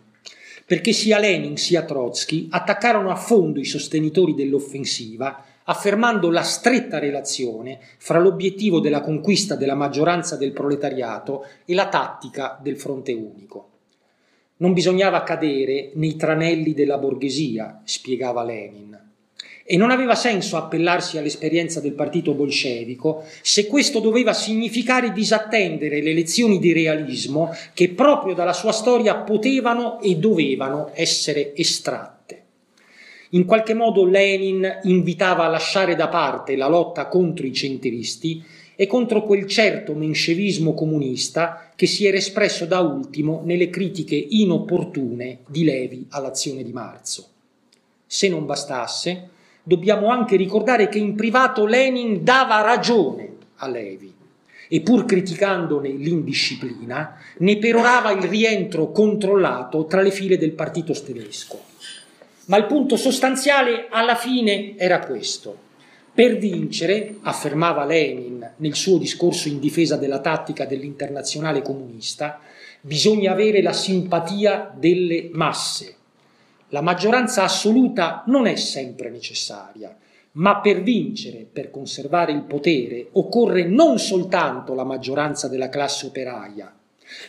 [0.66, 7.80] perché sia Lenin sia Trotsky attaccarono a fondo i sostenitori dell'offensiva, affermando la stretta relazione
[7.98, 13.70] fra l'obiettivo della conquista della maggioranza del proletariato e la tattica del fronte unico.
[14.60, 19.06] Non bisognava cadere nei tranelli della borghesia, spiegava Lenin
[19.68, 26.14] e non aveva senso appellarsi all'esperienza del partito bolscevico se questo doveva significare disattendere le
[26.14, 32.44] lezioni di realismo che proprio dalla sua storia potevano e dovevano essere estratte.
[33.32, 38.44] In qualche modo Lenin invitava a lasciare da parte la lotta contro i centristi
[38.76, 45.40] e contro quel certo menscevismo comunista che si era espresso da ultimo nelle critiche inopportune
[45.48, 47.30] di Levi all'azione di marzo.
[48.06, 49.30] Se non bastasse,
[49.66, 54.14] dobbiamo anche ricordare che in privato Lenin dava ragione a Levi
[54.68, 61.62] e pur criticandone l'indisciplina, ne perorava il rientro controllato tra le file del partito tedesco.
[62.46, 65.64] Ma il punto sostanziale alla fine era questo.
[66.14, 72.40] Per vincere, affermava Lenin nel suo discorso in difesa della tattica dell'internazionale comunista,
[72.82, 75.95] bisogna avere la simpatia delle masse,
[76.76, 79.96] la maggioranza assoluta non è sempre necessaria,
[80.34, 86.78] ma per vincere, per conservare il potere, occorre non soltanto la maggioranza della classe operaia.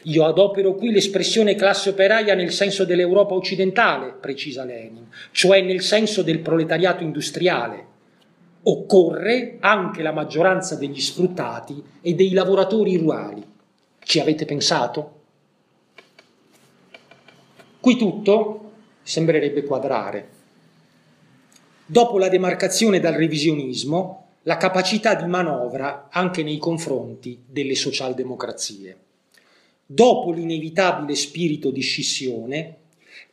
[0.03, 6.23] Io adopero qui l'espressione classe operaia nel senso dell'Europa occidentale, precisa Lenin, cioè nel senso
[6.23, 7.87] del proletariato industriale.
[8.65, 13.45] Occorre anche la maggioranza degli sfruttati e dei lavoratori rurali.
[14.01, 15.13] Ci avete pensato?
[17.79, 18.66] Qui tutto
[19.07, 20.29] sembrerebbe quadrare.
[21.87, 28.97] Dopo la demarcazione dal revisionismo, la capacità di manovra anche nei confronti delle socialdemocrazie.
[29.87, 32.79] Dopo l'inevitabile spirito di scissione,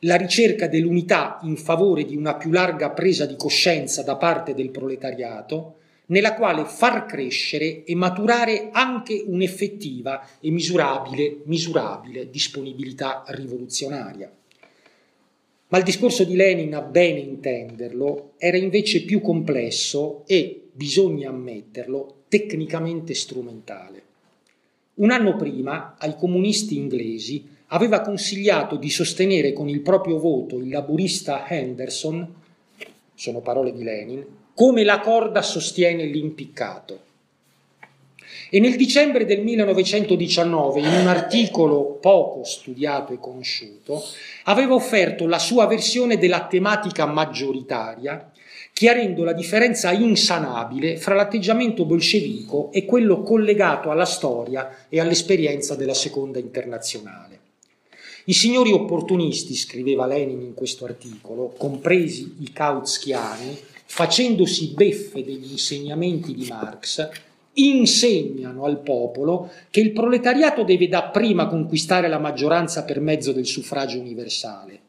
[0.02, 4.70] la ricerca dell'unità in favore di una più larga presa di coscienza da parte del
[4.70, 14.32] proletariato, nella quale far crescere e maturare anche un'effettiva e misurabile, misurabile disponibilità rivoluzionaria
[15.74, 22.26] Ma il discorso di Lenin, a bene intenderlo, era invece più complesso e, bisogna ammetterlo,
[22.28, 24.04] tecnicamente strumentale.
[24.96, 30.70] Un anno prima, ai comunisti inglesi aveva consigliato di sostenere con il proprio voto il
[30.70, 32.36] laburista Henderson,
[33.16, 37.03] sono parole di Lenin, come la corda sostiene l'impiccato.
[38.56, 44.00] E nel dicembre del 1919, in un articolo poco studiato e conosciuto,
[44.44, 48.32] aveva offerto la sua versione della tematica maggioritaria,
[48.72, 55.96] chiarendo la differenza insanabile fra l'atteggiamento bolscevico e quello collegato alla storia e all'esperienza della
[55.96, 57.40] seconda internazionale.
[58.26, 66.36] I signori opportunisti, scriveva Lenin in questo articolo, compresi i kautschiani, facendosi beffe degli insegnamenti
[66.36, 73.32] di Marx, insegnano al popolo che il proletariato deve dapprima conquistare la maggioranza per mezzo
[73.32, 74.80] del suffragio universale,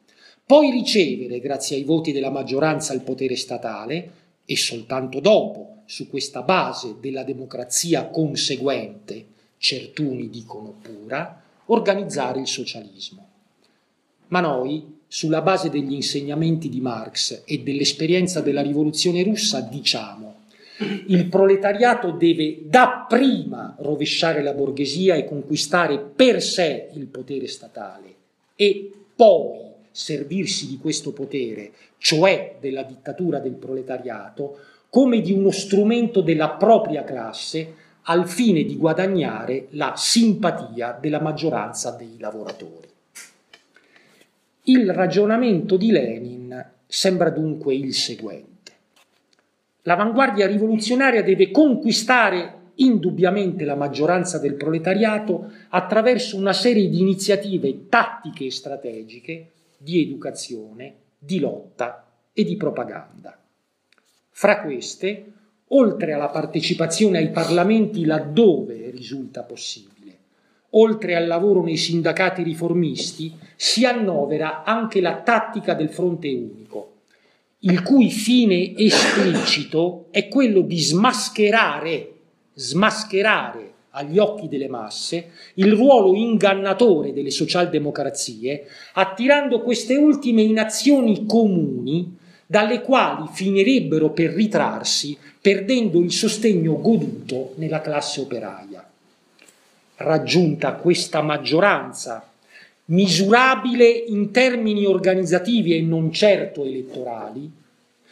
[0.47, 4.11] poi ricevere, grazie ai voti della maggioranza, il potere statale
[4.45, 13.27] e soltanto dopo, su questa base della democrazia conseguente, certuni dicono pura, organizzare il socialismo.
[14.29, 20.43] Ma noi, sulla base degli insegnamenti di Marx e dell'esperienza della rivoluzione russa, diciamo
[21.07, 28.15] il proletariato deve dapprima rovesciare la borghesia e conquistare per sé il potere statale
[28.57, 29.61] e poi
[29.91, 34.59] servirsi di questo potere, cioè della dittatura del proletariato,
[34.91, 41.93] come di uno strumento della propria classe al fine di guadagnare la simpatia della maggioranza
[41.93, 42.89] dei lavoratori.
[44.65, 48.54] Il ragionamento di Lenin sembra dunque il seguente
[49.85, 58.47] l'avanguardia rivoluzionaria deve conquistare indubbiamente la maggioranza del proletariato attraverso una serie di iniziative tattiche
[58.47, 63.39] e strategiche di educazione, di lotta e di propaganda.
[64.31, 65.33] Fra queste,
[65.69, 69.93] oltre alla partecipazione ai parlamenti laddove risulta possibile,
[70.71, 76.94] oltre al lavoro nei sindacati riformisti, si annovera anche la tattica del fronte unico,
[77.67, 82.13] il cui fine esplicito è quello di smascherare,
[82.53, 91.25] smascherare agli occhi delle masse il ruolo ingannatore delle socialdemocrazie, attirando queste ultime in azioni
[91.27, 98.87] comuni dalle quali finirebbero per ritrarsi perdendo il sostegno goduto nella classe operaia.
[99.97, 102.29] Raggiunta questa maggioranza
[102.87, 107.51] misurabile in termini organizzativi e non certo elettorali,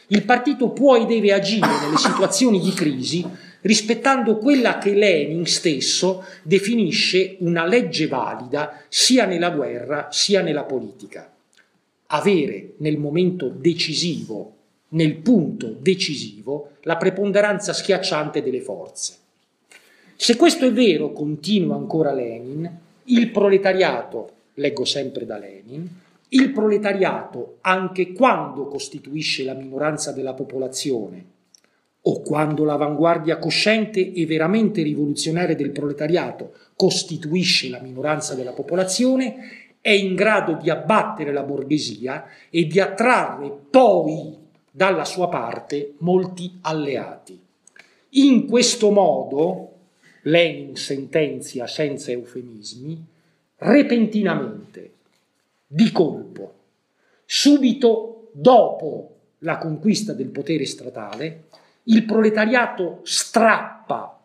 [0.07, 3.25] il partito può e deve agire nelle situazioni di crisi
[3.61, 11.31] rispettando quella che Lenin stesso definisce una legge valida sia nella guerra sia nella politica.
[12.07, 14.55] Avere nel momento decisivo,
[14.89, 19.15] nel punto decisivo, la preponderanza schiacciante delle forze.
[20.15, 22.69] Se questo è vero, continua ancora Lenin,
[23.05, 25.87] il proletariato leggo sempre da Lenin,
[26.29, 31.31] il proletariato, anche quando costituisce la minoranza della popolazione,
[32.05, 39.35] o quando l'avanguardia cosciente e veramente rivoluzionaria del proletariato costituisce la minoranza della popolazione,
[39.79, 44.35] è in grado di abbattere la borghesia e di attrarre poi
[44.69, 47.39] dalla sua parte molti alleati.
[48.15, 49.69] In questo modo,
[50.23, 53.11] Lenin sentenzia senza eufemismi,
[53.63, 54.91] repentinamente,
[55.65, 56.53] di colpo,
[57.25, 59.09] subito dopo
[59.39, 61.45] la conquista del potere statale,
[61.83, 64.19] il proletariato strappa,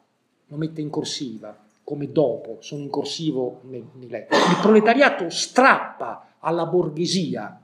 [0.46, 6.34] lo mette in corsiva, come dopo, sono in corsivo nei, nei letti, il proletariato strappa
[6.40, 7.62] alla borghesia,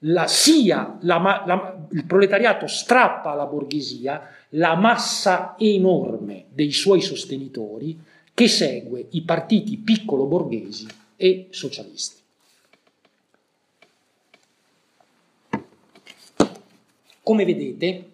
[0.00, 7.98] la, sia la, la, il proletariato strappa alla borghesia la massa enorme dei suoi sostenitori
[8.32, 10.86] che segue i partiti piccolo borghesi
[11.16, 12.20] e socialisti.
[17.22, 18.10] Come vedete,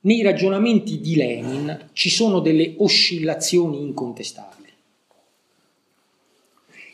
[0.00, 4.72] nei ragionamenti di Lenin ci sono delle oscillazioni incontestabili.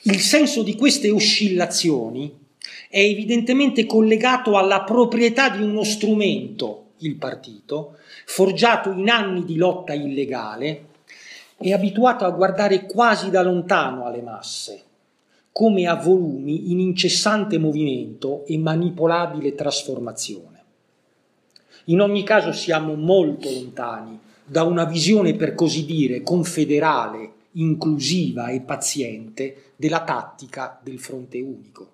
[0.03, 2.45] Il senso di queste oscillazioni
[2.89, 9.95] è evidentemente collegato alla proprietà di uno strumento, il partito, forgiato in anni di lotta
[9.95, 10.89] illegale
[11.59, 14.83] e abituato a guardare quasi da lontano alle masse,
[15.57, 20.65] come a volumi in incessante movimento e manipolabile trasformazione.
[21.85, 28.61] In ogni caso siamo molto lontani da una visione, per così dire, confederale, inclusiva e
[28.61, 31.91] paziente della tattica del fronte unico.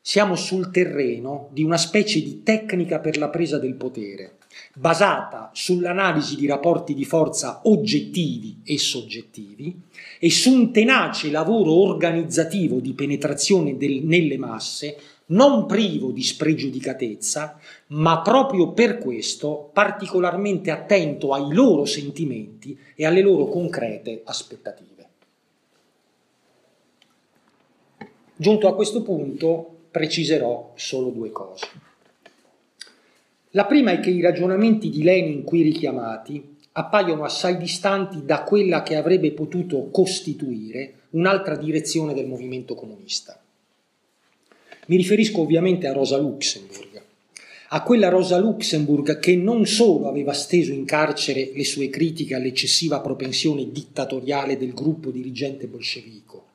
[0.00, 4.37] siamo sul terreno di una specie di tecnica per la presa del potere,
[4.74, 9.80] basata sull'analisi di rapporti di forza oggettivi e soggettivi
[10.18, 14.96] e su un tenace lavoro organizzativo di penetrazione del, nelle masse,
[15.26, 17.58] non privo di spregiudicatezza,
[17.88, 24.86] ma proprio per questo particolarmente attento ai loro sentimenti e alle loro concrete aspettative.
[28.36, 31.87] Giunto a questo punto, preciserò solo due cose.
[33.58, 38.84] La prima è che i ragionamenti di Lenin qui richiamati appaiono assai distanti da quella
[38.84, 43.42] che avrebbe potuto costituire un'altra direzione del movimento comunista.
[44.86, 47.02] Mi riferisco ovviamente a Rosa Luxemburg,
[47.70, 53.00] a quella Rosa Luxemburg che non solo aveva steso in carcere le sue critiche all'eccessiva
[53.00, 56.50] propensione dittatoriale del gruppo dirigente bolscevico,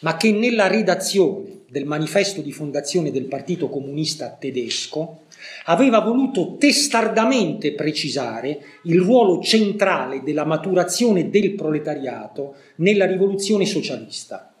[0.00, 5.22] ma che nella redazione del manifesto di fondazione del Partito Comunista tedesco
[5.64, 14.52] aveva voluto testardamente precisare il ruolo centrale della maturazione del proletariato nella rivoluzione socialista.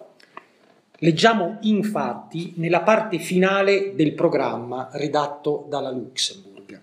[1.00, 6.80] Leggiamo infatti nella parte finale del programma redatto dalla Luxemburg.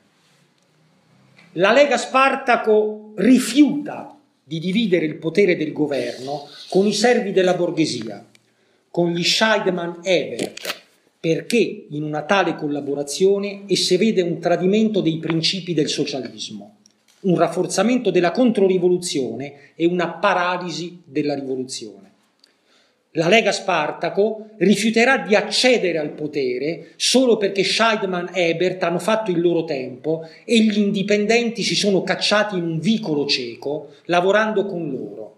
[1.53, 8.28] La Lega Spartaco rifiuta di dividere il potere del governo con i servi della borghesia
[8.91, 10.83] con gli Scheidman Ebert,
[11.19, 16.77] perché in una tale collaborazione esse vede un tradimento dei principi del socialismo,
[17.21, 22.07] un rafforzamento della controrivoluzione e una paralisi della rivoluzione.
[23.13, 29.31] La Lega Spartaco rifiuterà di accedere al potere solo perché Scheidman e Ebert hanno fatto
[29.31, 34.91] il loro tempo e gli indipendenti si sono cacciati in un vicolo cieco lavorando con
[34.91, 35.35] loro.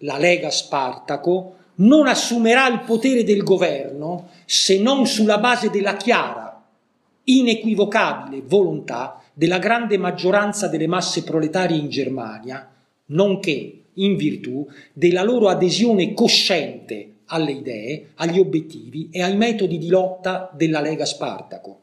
[0.00, 6.64] La Lega Spartaco non assumerà il potere del governo se non sulla base della chiara,
[7.24, 12.70] inequivocabile volontà della grande maggioranza delle masse proletarie in Germania,
[13.06, 19.88] nonché in virtù della loro adesione cosciente alle idee, agli obiettivi e ai metodi di
[19.88, 21.80] lotta della Lega Spartaco.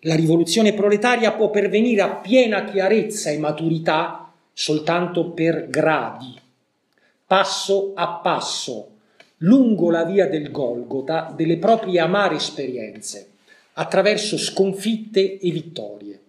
[0.00, 6.34] La rivoluzione proletaria può pervenire a piena chiarezza e maturità soltanto per gradi,
[7.26, 8.88] passo a passo,
[9.44, 13.32] lungo la via del Golgota delle proprie amare esperienze,
[13.74, 16.20] attraverso sconfitte e vittorie.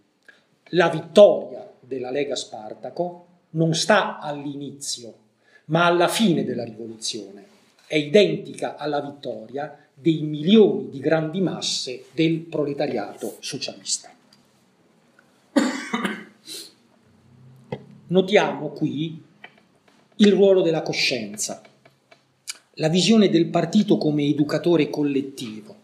[0.69, 5.13] La vittoria della Lega Spartaco non sta all'inizio,
[5.65, 7.43] ma alla fine della rivoluzione.
[7.87, 14.11] È identica alla vittoria dei milioni di grandi masse del proletariato socialista.
[18.07, 19.23] Notiamo qui
[20.17, 21.61] il ruolo della coscienza
[22.75, 25.75] la visione del partito come educatore collettivo,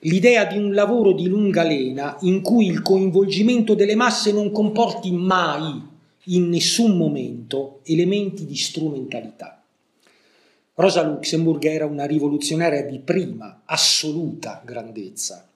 [0.00, 5.12] l'idea di un lavoro di lunga lena in cui il coinvolgimento delle masse non comporti
[5.12, 5.80] mai,
[6.28, 9.62] in nessun momento, elementi di strumentalità.
[10.74, 15.46] Rosa Luxemburg era una rivoluzionaria di prima, assoluta grandezza.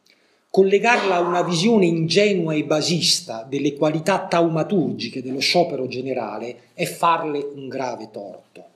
[0.48, 7.44] Collegarla a una visione ingenua e basista delle qualità taumaturgiche dello sciopero generale è farle
[7.54, 8.67] un grave torto.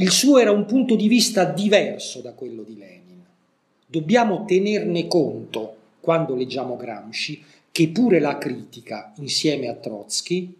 [0.00, 3.20] Il suo era un punto di vista diverso da quello di Lenin.
[3.84, 7.42] Dobbiamo tenerne conto, quando leggiamo Gramsci,
[7.72, 10.54] che pure la critica, insieme a Trotsky,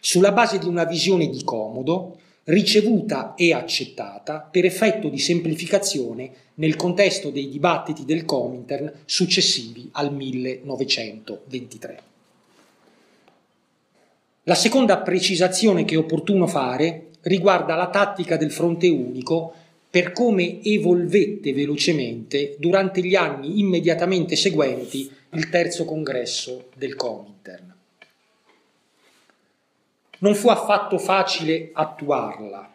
[0.00, 6.74] sulla base di una visione di comodo, ricevuta e accettata per effetto di semplificazione nel
[6.74, 12.02] contesto dei dibattiti del Comintern successivi al 1923.
[14.42, 19.54] La seconda precisazione che è opportuno fare riguarda la tattica del fronte unico
[19.90, 27.72] per come evolvette velocemente durante gli anni immediatamente seguenti il terzo congresso del Comintern.
[30.18, 32.72] Non fu affatto facile attuarla,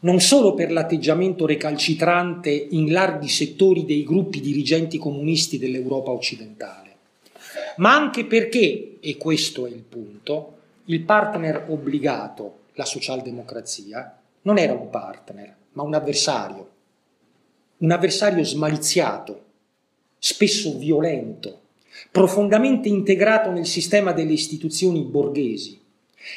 [0.00, 6.94] non solo per l'atteggiamento recalcitrante in larghi settori dei gruppi dirigenti comunisti dell'Europa occidentale,
[7.76, 10.54] ma anche perché, e questo è il punto,
[10.86, 16.70] il partner obbligato la socialdemocrazia, non era un partner, ma un avversario.
[17.78, 19.44] Un avversario smaliziato,
[20.18, 21.60] spesso violento,
[22.10, 25.80] profondamente integrato nel sistema delle istituzioni borghesi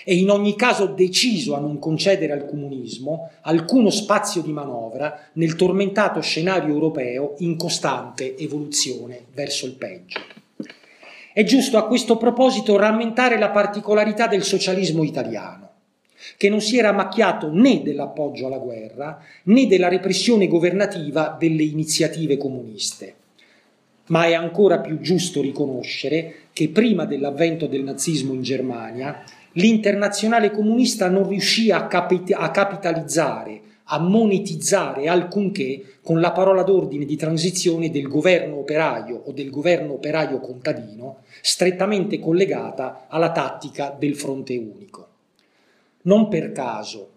[0.06, 5.56] e in ogni caso deciso a non concedere al comunismo alcuno spazio di manovra nel
[5.56, 10.20] tormentato scenario europeo in costante evoluzione verso il peggio.
[11.34, 15.69] È giusto a questo proposito rammentare la particolarità del socialismo italiano
[16.40, 22.38] che non si era macchiato né dell'appoggio alla guerra né della repressione governativa delle iniziative
[22.38, 23.16] comuniste.
[24.06, 29.22] ma è ancora più giusto riconoscere che prima dell'avvento del nazismo in Germania
[29.54, 37.04] l'internazionale comunista non riuscì a, capit- a capitalizzare, a monetizzare alcunché con la parola d'ordine
[37.04, 44.16] di transizione del governo operaio o del governo operaio contadino, strettamente collegata alla tattica del
[44.16, 45.09] fronte unico.
[46.04, 47.10] Non per caso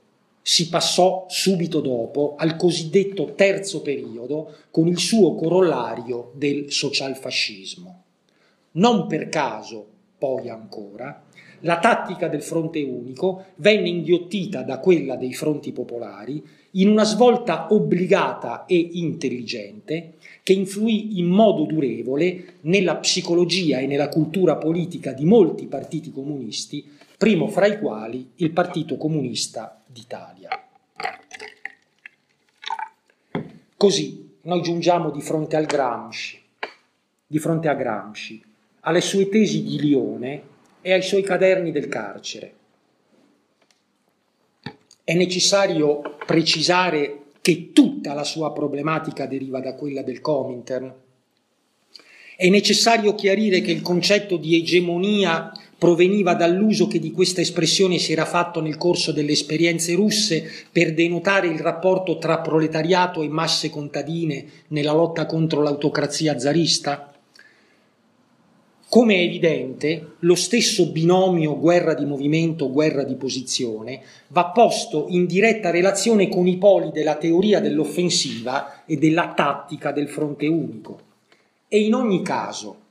[0.42, 8.02] si passò subito dopo al cosiddetto terzo periodo con il suo corollario del socialfascismo.
[8.72, 9.86] Non per caso,
[10.18, 11.22] poi ancora,
[11.60, 17.68] la tattica del fronte unico venne inghiottita da quella dei fronti popolari in una svolta
[17.70, 25.24] obbligata e intelligente che influì in modo durevole nella psicologia e nella cultura politica di
[25.24, 26.84] molti partiti comunisti,
[27.22, 30.48] primo fra i quali il Partito Comunista d'Italia.
[33.76, 36.42] Così noi giungiamo di fronte al Gramsci,
[37.24, 38.42] di fronte a Gramsci,
[38.80, 40.42] alle sue tesi di Lione
[40.80, 42.54] e ai suoi caderni del carcere.
[45.04, 50.92] È necessario precisare che tutta la sua problematica deriva da quella del Comintern.
[52.34, 55.52] È necessario chiarire che il concetto di egemonia
[55.82, 60.94] proveniva dall'uso che di questa espressione si era fatto nel corso delle esperienze russe per
[60.94, 67.12] denotare il rapporto tra proletariato e masse contadine nella lotta contro l'autocrazia zarista?
[68.88, 75.26] Come è evidente, lo stesso binomio guerra di movimento, guerra di posizione va posto in
[75.26, 81.00] diretta relazione con i poli della teoria dell'offensiva e della tattica del fronte unico.
[81.66, 82.81] E in ogni caso,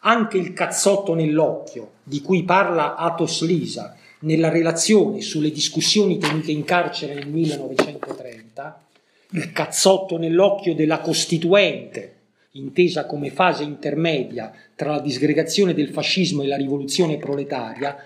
[0.00, 6.64] anche il cazzotto nell'occhio, di cui parla Atos Lisa nella relazione sulle discussioni tenute in
[6.64, 8.84] carcere nel 1930,
[9.32, 12.14] il cazzotto nell'occhio della Costituente,
[12.52, 17.96] intesa come fase intermedia tra la disgregazione del fascismo e la rivoluzione proletaria,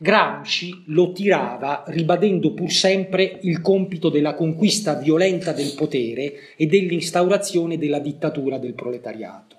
[0.00, 7.78] Gramsci lo tirava ribadendo pur sempre il compito della conquista violenta del potere e dell'instaurazione
[7.78, 9.57] della dittatura del proletariato.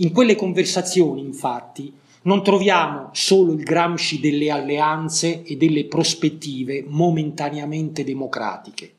[0.00, 1.92] In quelle conversazioni, infatti,
[2.22, 8.92] non troviamo solo il Gramsci delle alleanze e delle prospettive momentaneamente democratiche.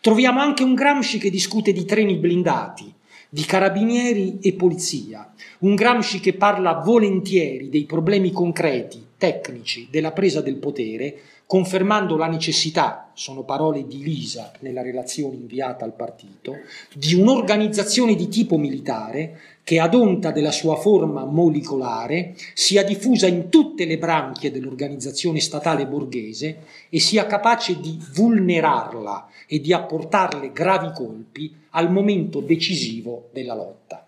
[0.00, 2.92] Troviamo anche un Gramsci che discute di treni blindati,
[3.28, 10.40] di carabinieri e polizia, un Gramsci che parla volentieri dei problemi concreti, tecnici della presa
[10.40, 16.56] del potere, confermando la necessità, sono parole di Lisa nella relazione inviata al partito,
[16.92, 23.48] di un'organizzazione di tipo militare che ad onta della sua forma molecolare sia diffusa in
[23.48, 30.92] tutte le branchie dell'organizzazione statale borghese e sia capace di vulnerarla e di apportarle gravi
[30.92, 34.04] colpi al momento decisivo della lotta.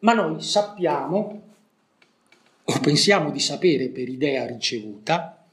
[0.00, 1.47] Ma noi sappiamo,
[2.70, 5.46] o pensiamo di sapere per idea ricevuta,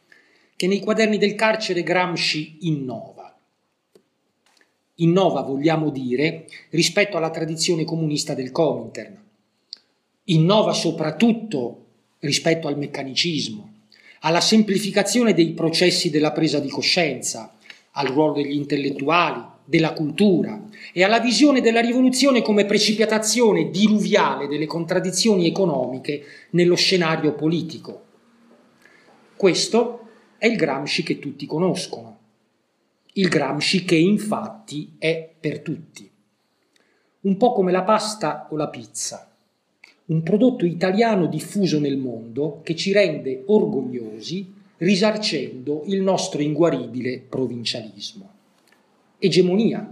[0.55, 3.25] che nei quaderni del carcere Gramsci innova
[4.95, 9.17] innova, vogliamo dire, rispetto alla tradizione comunista del Comintern.
[10.25, 11.83] Innova soprattutto
[12.19, 13.73] rispetto al meccanicismo,
[14.21, 17.55] alla semplificazione dei processi della presa di coscienza,
[17.91, 20.61] al ruolo degli intellettuali, della cultura
[20.93, 28.03] e alla visione della rivoluzione come precipitazione diluviale delle contraddizioni economiche nello scenario politico.
[29.35, 30.07] Questo
[30.37, 32.15] è il Gramsci che tutti conoscono
[33.17, 36.09] il Gramsci che infatti è per tutti.
[37.21, 39.33] Un po' come la pasta o la pizza,
[40.07, 48.33] un prodotto italiano diffuso nel mondo che ci rende orgogliosi risarcendo il nostro inguaribile provincialismo.
[49.25, 49.87] Egemonia,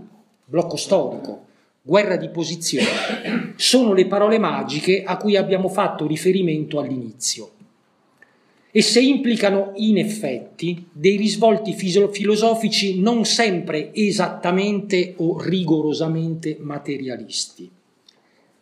[0.46, 1.46] blocco storico,
[1.82, 7.52] guerra di posizione sono le parole magiche a cui abbiamo fatto riferimento all'inizio
[8.72, 17.70] Esse implicano in effetti dei risvolti filosofici non sempre esattamente o rigorosamente materialisti.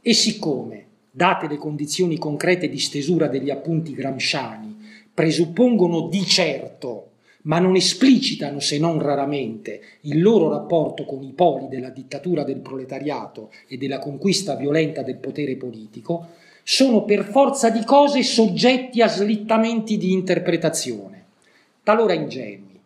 [0.02, 4.76] E siccome, date le condizioni concrete di stesura degli appunti gramsciani,
[5.14, 7.11] presuppongono di certo,
[7.44, 12.60] ma non esplicitano se non raramente, il loro rapporto con i poli della dittatura del
[12.60, 16.28] proletariato e della conquista violenta del potere politico,
[16.64, 21.26] sono per forza di cose soggetti a slittamenti di interpretazione,
[21.84, 22.80] talora ingenui,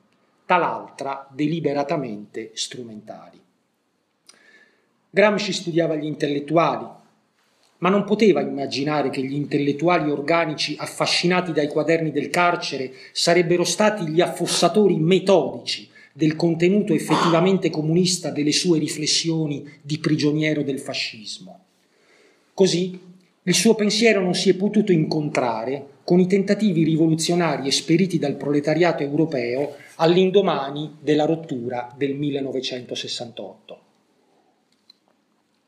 [0.45, 3.41] talaltra deliberatamente strumentali.
[5.09, 6.85] Gramsci studiava gli intellettuali,
[7.79, 14.07] ma non poteva immaginare che gli intellettuali organici affascinati dai quaderni del carcere sarebbero stati
[14.07, 21.59] gli affossatori metodici del contenuto effettivamente comunista delle sue riflessioni di prigioniero del fascismo.
[22.53, 22.97] Così
[23.43, 29.03] il suo pensiero non si è potuto incontrare con i tentativi rivoluzionari esperiti dal proletariato
[29.03, 33.79] europeo all'indomani della rottura del 1968.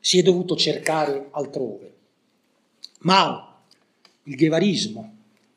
[0.00, 1.92] Si è dovuto cercare altrove.
[3.02, 3.60] Mao,
[4.24, 5.16] il ghevarismo,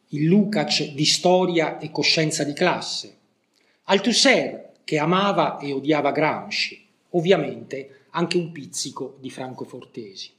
[0.09, 3.17] il Lukács di storia e coscienza di classe,
[3.85, 10.29] Althusser che amava e odiava Gramsci, ovviamente anche un pizzico di Franco Fortesi.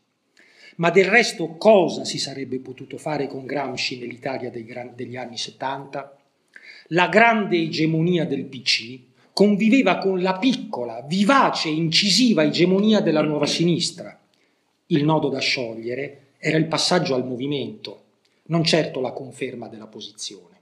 [0.76, 6.18] Ma del resto cosa si sarebbe potuto fare con Gramsci nell'Italia degli anni 70?
[6.88, 9.00] La grande egemonia del PC
[9.32, 14.16] conviveva con la piccola, vivace e incisiva egemonia della nuova sinistra.
[14.86, 18.01] Il nodo da sciogliere era il passaggio al movimento,
[18.47, 20.57] non certo la conferma della posizione.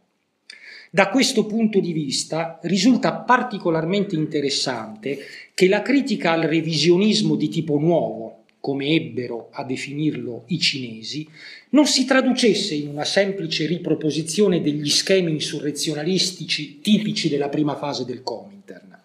[0.90, 5.18] Da questo punto di vista risulta particolarmente interessante
[5.54, 11.26] che la critica al revisionismo di tipo nuovo, come ebbero a definirlo i cinesi,
[11.70, 18.22] non si traducesse in una semplice riproposizione degli schemi insurrezionalistici tipici della prima fase del
[18.22, 18.98] Comintern.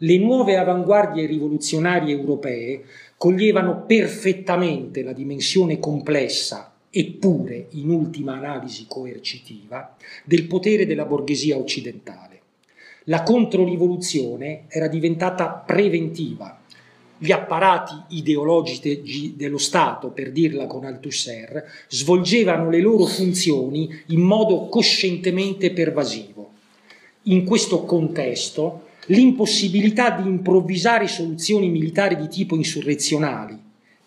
[0.00, 2.84] Le nuove avanguardie rivoluzionarie europee
[3.16, 9.94] coglievano perfettamente la dimensione complessa eppure in ultima analisi coercitiva,
[10.24, 12.40] del potere della borghesia occidentale.
[13.04, 16.58] La controrivoluzione era diventata preventiva.
[17.18, 24.66] Gli apparati ideologici dello Stato, per dirla con Althusser, svolgevano le loro funzioni in modo
[24.68, 26.52] coscientemente pervasivo.
[27.24, 33.56] In questo contesto, l'impossibilità di improvvisare soluzioni militari di tipo insurrezionali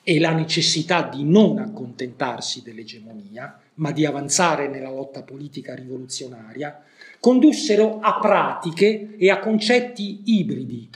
[0.04, 6.84] e la necessità di non accontentarsi dell'egemonia, ma di avanzare nella lotta politica rivoluzionaria,
[7.20, 10.89] condussero a pratiche e a concetti ibridi,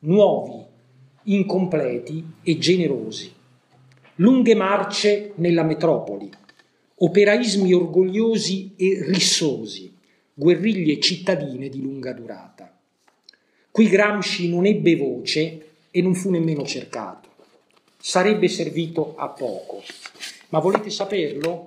[0.00, 0.62] nuovi,
[1.24, 3.32] incompleti e generosi.
[4.16, 6.30] Lunghe marce nella metropoli,
[6.96, 9.90] operaismi orgogliosi e rissosi,
[10.34, 12.79] guerriglie cittadine di lunga durata.
[13.70, 17.28] Qui Gramsci non ebbe voce e non fu nemmeno cercato
[18.00, 19.82] sarebbe servito a poco.
[20.48, 21.66] Ma volete saperlo?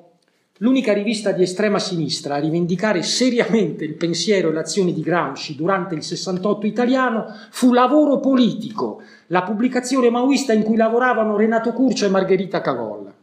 [0.57, 5.93] L'unica rivista di estrema sinistra a rivendicare seriamente il pensiero e l'azione di Gramsci durante
[5.95, 12.09] il 68 italiano fu Lavoro Politico, la pubblicazione maoista in cui lavoravano Renato Curcio e
[12.09, 13.13] Margherita Cavolla.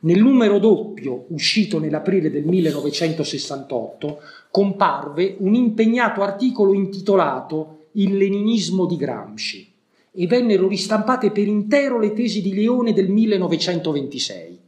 [0.00, 8.96] Nel numero doppio, uscito nell'aprile del 1968, comparve un impegnato articolo intitolato Il leninismo di
[8.96, 9.70] Gramsci
[10.12, 14.58] e vennero ristampate per intero le tesi di Leone del 1926.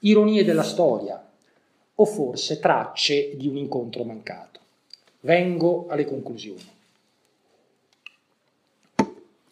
[0.00, 1.24] Ironie della storia,
[1.94, 4.60] o forse tracce di un incontro mancato.
[5.20, 6.64] Vengo alle conclusioni.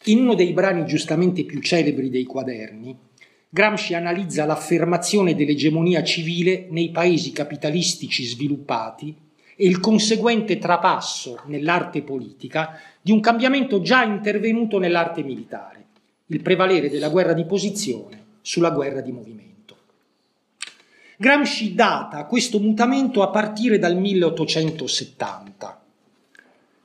[0.05, 2.97] In uno dei brani giustamente più celebri dei quaderni,
[3.49, 9.15] Gramsci analizza l'affermazione dell'egemonia civile nei paesi capitalistici sviluppati
[9.61, 15.85] e il conseguente trapasso nell'arte politica di un cambiamento già intervenuto nell'arte militare,
[16.29, 19.77] il prevalere della guerra di posizione sulla guerra di movimento.
[21.19, 25.83] Gramsci data questo mutamento a partire dal 1870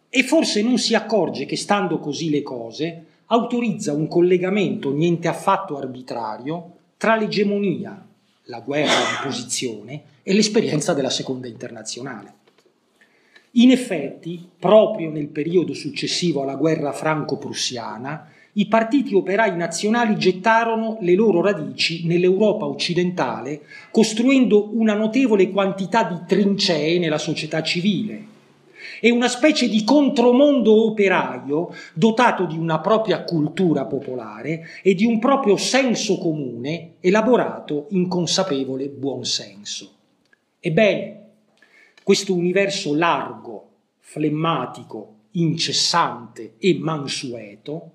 [0.09, 5.77] e forse non si accorge che stando così le cose autorizza un collegamento niente affatto
[5.77, 8.05] arbitrario tra l'egemonia,
[8.47, 12.34] la guerra di posizione e l'esperienza della seconda internazionale.
[13.57, 21.13] In effetti, proprio nel periodo successivo alla guerra franco-prussiana, i partiti operai nazionali gettarono le
[21.13, 28.33] loro radici nell'Europa occidentale, costruendo una notevole quantità di trincee nella società civile
[28.99, 35.17] e una specie di contromondo operaio dotato di una propria cultura popolare e di un
[35.17, 39.91] proprio senso comune elaborato in consapevole buonsenso.
[40.59, 41.24] Ebbene,
[42.05, 47.93] questo universo largo, flemmatico, incessante e mansueto,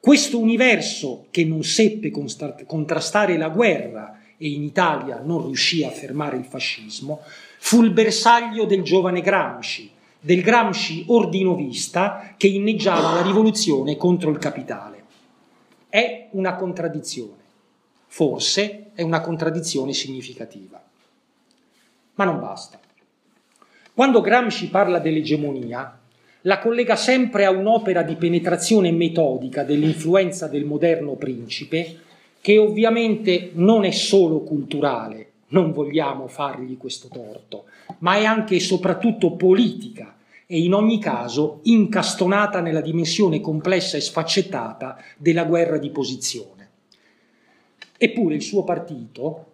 [0.00, 2.10] questo universo che non seppe
[2.66, 7.20] contrastare la guerra e in Italia non riuscì a fermare il fascismo,
[7.58, 9.88] fu il bersaglio del giovane Gramsci,
[10.18, 15.04] del Gramsci ordinovista che inneggiava la rivoluzione contro il capitale.
[15.88, 17.42] È una contraddizione,
[18.08, 20.82] forse è una contraddizione significativa.
[22.14, 22.80] Ma non basta.
[23.94, 25.96] Quando Gramsci parla dell'egemonia,
[26.40, 31.98] la collega sempre a un'opera di penetrazione metodica dell'influenza del moderno principe,
[32.40, 37.66] che ovviamente non è solo culturale, non vogliamo fargli questo torto,
[37.98, 44.00] ma è anche e soprattutto politica, e in ogni caso incastonata nella dimensione complessa e
[44.00, 46.68] sfaccettata della guerra di posizione.
[47.96, 49.44] Eppure il suo partito,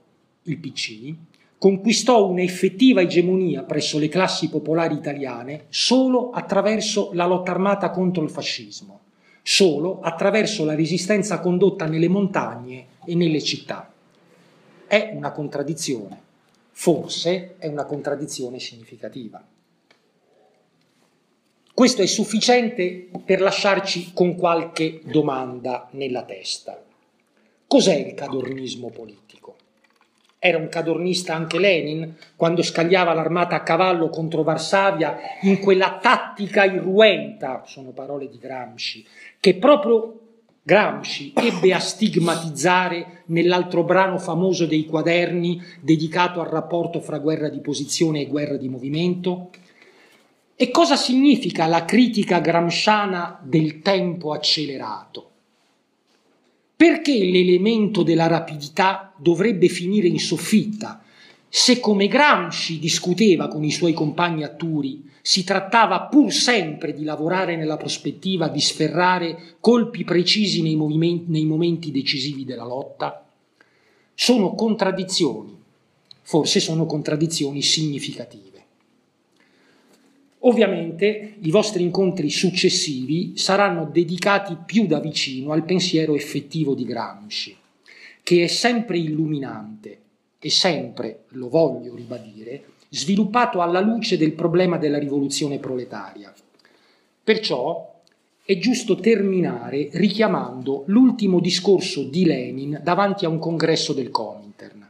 [0.44, 1.14] il PC,
[1.60, 8.30] conquistò un'effettiva egemonia presso le classi popolari italiane solo attraverso la lotta armata contro il
[8.30, 9.00] fascismo,
[9.42, 13.92] solo attraverso la resistenza condotta nelle montagne e nelle città.
[14.86, 16.18] È una contraddizione,
[16.70, 19.46] forse è una contraddizione significativa.
[21.74, 26.82] Questo è sufficiente per lasciarci con qualche domanda nella testa.
[27.66, 29.29] Cos'è il cadornismo politico?
[30.42, 36.64] Era un cadornista anche Lenin quando scagliava l'armata a cavallo contro Varsavia in quella tattica
[36.64, 39.06] irruenta, sono parole di Gramsci,
[39.38, 40.18] che proprio
[40.62, 47.60] Gramsci ebbe a stigmatizzare nell'altro brano famoso dei quaderni dedicato al rapporto fra guerra di
[47.60, 49.50] posizione e guerra di movimento.
[50.56, 55.29] E cosa significa la critica gramsciana del tempo accelerato?
[56.80, 61.02] Perché l'elemento della rapidità dovrebbe finire in soffitta
[61.46, 67.54] se come Gramsci discuteva con i suoi compagni atturi, si trattava pur sempre di lavorare
[67.54, 70.74] nella prospettiva di sferrare colpi precisi nei,
[71.26, 73.26] nei momenti decisivi della lotta?
[74.14, 75.54] Sono contraddizioni,
[76.22, 78.49] forse sono contraddizioni significative.
[80.42, 87.54] Ovviamente i vostri incontri successivi saranno dedicati più da vicino al pensiero effettivo di Gramsci,
[88.22, 89.98] che è sempre illuminante
[90.38, 96.32] e sempre, lo voglio ribadire, sviluppato alla luce del problema della rivoluzione proletaria.
[97.22, 98.00] Perciò
[98.42, 104.88] è giusto terminare richiamando l'ultimo discorso di Lenin davanti a un congresso del Comintern.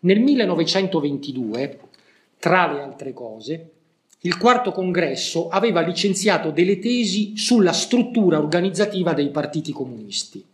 [0.00, 1.78] Nel 1922,
[2.38, 3.70] tra le altre cose,
[4.26, 10.44] il quarto congresso aveva licenziato delle tesi sulla struttura organizzativa dei partiti comunisti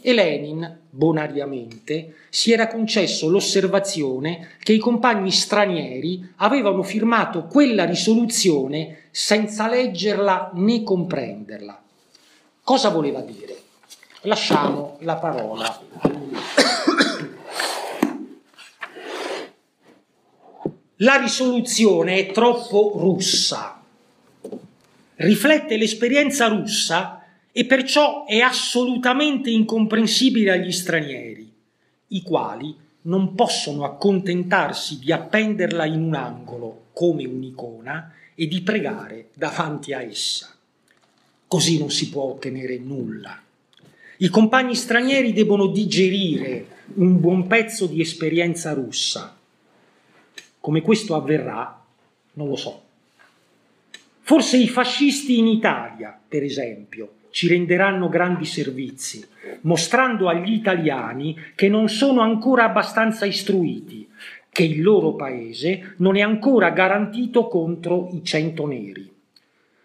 [0.00, 9.08] e Lenin, bonariamente, si era concesso l'osservazione che i compagni stranieri avevano firmato quella risoluzione
[9.10, 11.82] senza leggerla né comprenderla.
[12.62, 13.56] Cosa voleva dire?
[14.22, 16.30] Lasciamo la parola a lui.
[21.02, 23.82] La risoluzione è troppo russa,
[25.16, 31.52] riflette l'esperienza russa e perciò è assolutamente incomprensibile agli stranieri,
[32.06, 39.30] i quali non possono accontentarsi di appenderla in un angolo come un'icona e di pregare
[39.34, 40.54] davanti a essa.
[41.48, 43.42] Così non si può ottenere nulla.
[44.18, 49.40] I compagni stranieri debbono digerire un buon pezzo di esperienza russa
[50.62, 51.84] come questo avverrà,
[52.34, 52.82] non lo so.
[54.20, 59.26] Forse i fascisti in Italia, per esempio, ci renderanno grandi servizi,
[59.62, 64.08] mostrando agli italiani che non sono ancora abbastanza istruiti,
[64.50, 69.12] che il loro paese non è ancora garantito contro i cento neri.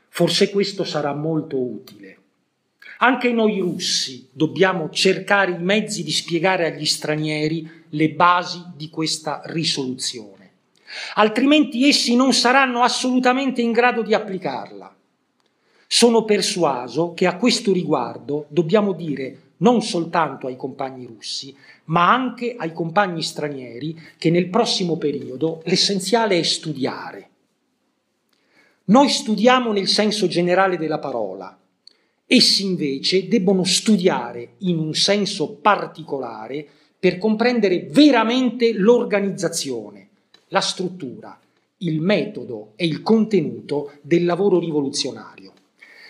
[0.10, 2.18] Forse questo sarà molto utile.
[3.00, 9.42] Anche noi russi dobbiamo cercare i mezzi di spiegare agli stranieri le basi di questa
[9.46, 10.37] risoluzione
[11.16, 14.96] altrimenti essi non saranno assolutamente in grado di applicarla.
[15.88, 22.56] Sono persuaso che a questo riguardo dobbiamo dire non soltanto ai compagni russi, ma anche
[22.58, 27.30] ai compagni stranieri che nel prossimo periodo l'essenziale è studiare.
[28.86, 31.58] Noi studiamo nel senso generale della parola,
[32.26, 36.66] essi invece debbono studiare in un senso particolare
[37.00, 40.07] per comprendere veramente l'organizzazione
[40.50, 41.38] la struttura,
[41.80, 45.54] il metodo e il contenuto del lavoro rivoluzionario.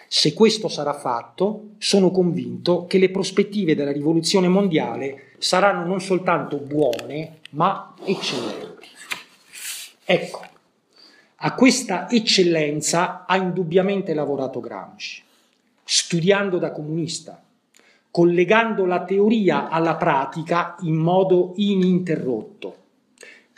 [0.07, 6.57] Se questo sarà fatto, sono convinto che le prospettive della rivoluzione mondiale saranno non soltanto
[6.57, 8.87] buone, ma eccellenti.
[10.05, 10.41] Ecco,
[11.37, 15.23] a questa eccellenza ha indubbiamente lavorato Gramsci,
[15.83, 17.43] studiando da comunista,
[18.09, 22.85] collegando la teoria alla pratica in modo ininterrotto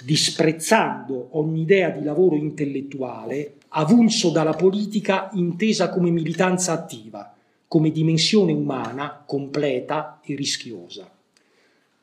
[0.04, 7.34] disprezzando ogni idea di lavoro intellettuale avulso dalla politica intesa come militanza attiva,
[7.68, 11.10] come dimensione umana completa e rischiosa.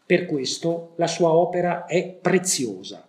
[0.07, 3.05] Per questo la sua opera è preziosa.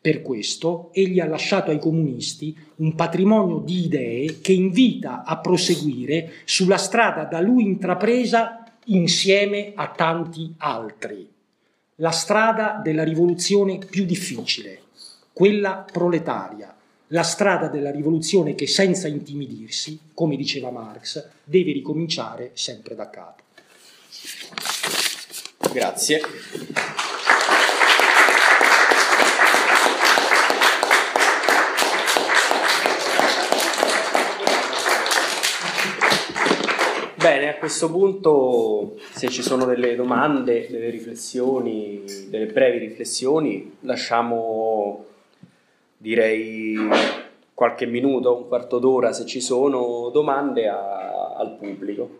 [0.00, 6.32] Per questo egli ha lasciato ai comunisti un patrimonio di idee che invita a proseguire
[6.44, 11.31] sulla strada da lui intrapresa insieme a tanti altri
[12.02, 14.82] la strada della rivoluzione più difficile,
[15.32, 16.76] quella proletaria,
[17.08, 23.42] la strada della rivoluzione che senza intimidirsi, come diceva Marx, deve ricominciare sempre da capo.
[25.72, 26.20] Grazie.
[37.22, 45.04] Bene, a questo punto se ci sono delle domande, delle riflessioni, delle brevi riflessioni, lasciamo
[45.96, 46.76] direi
[47.54, 52.18] qualche minuto, un quarto d'ora se ci sono domande a, al pubblico.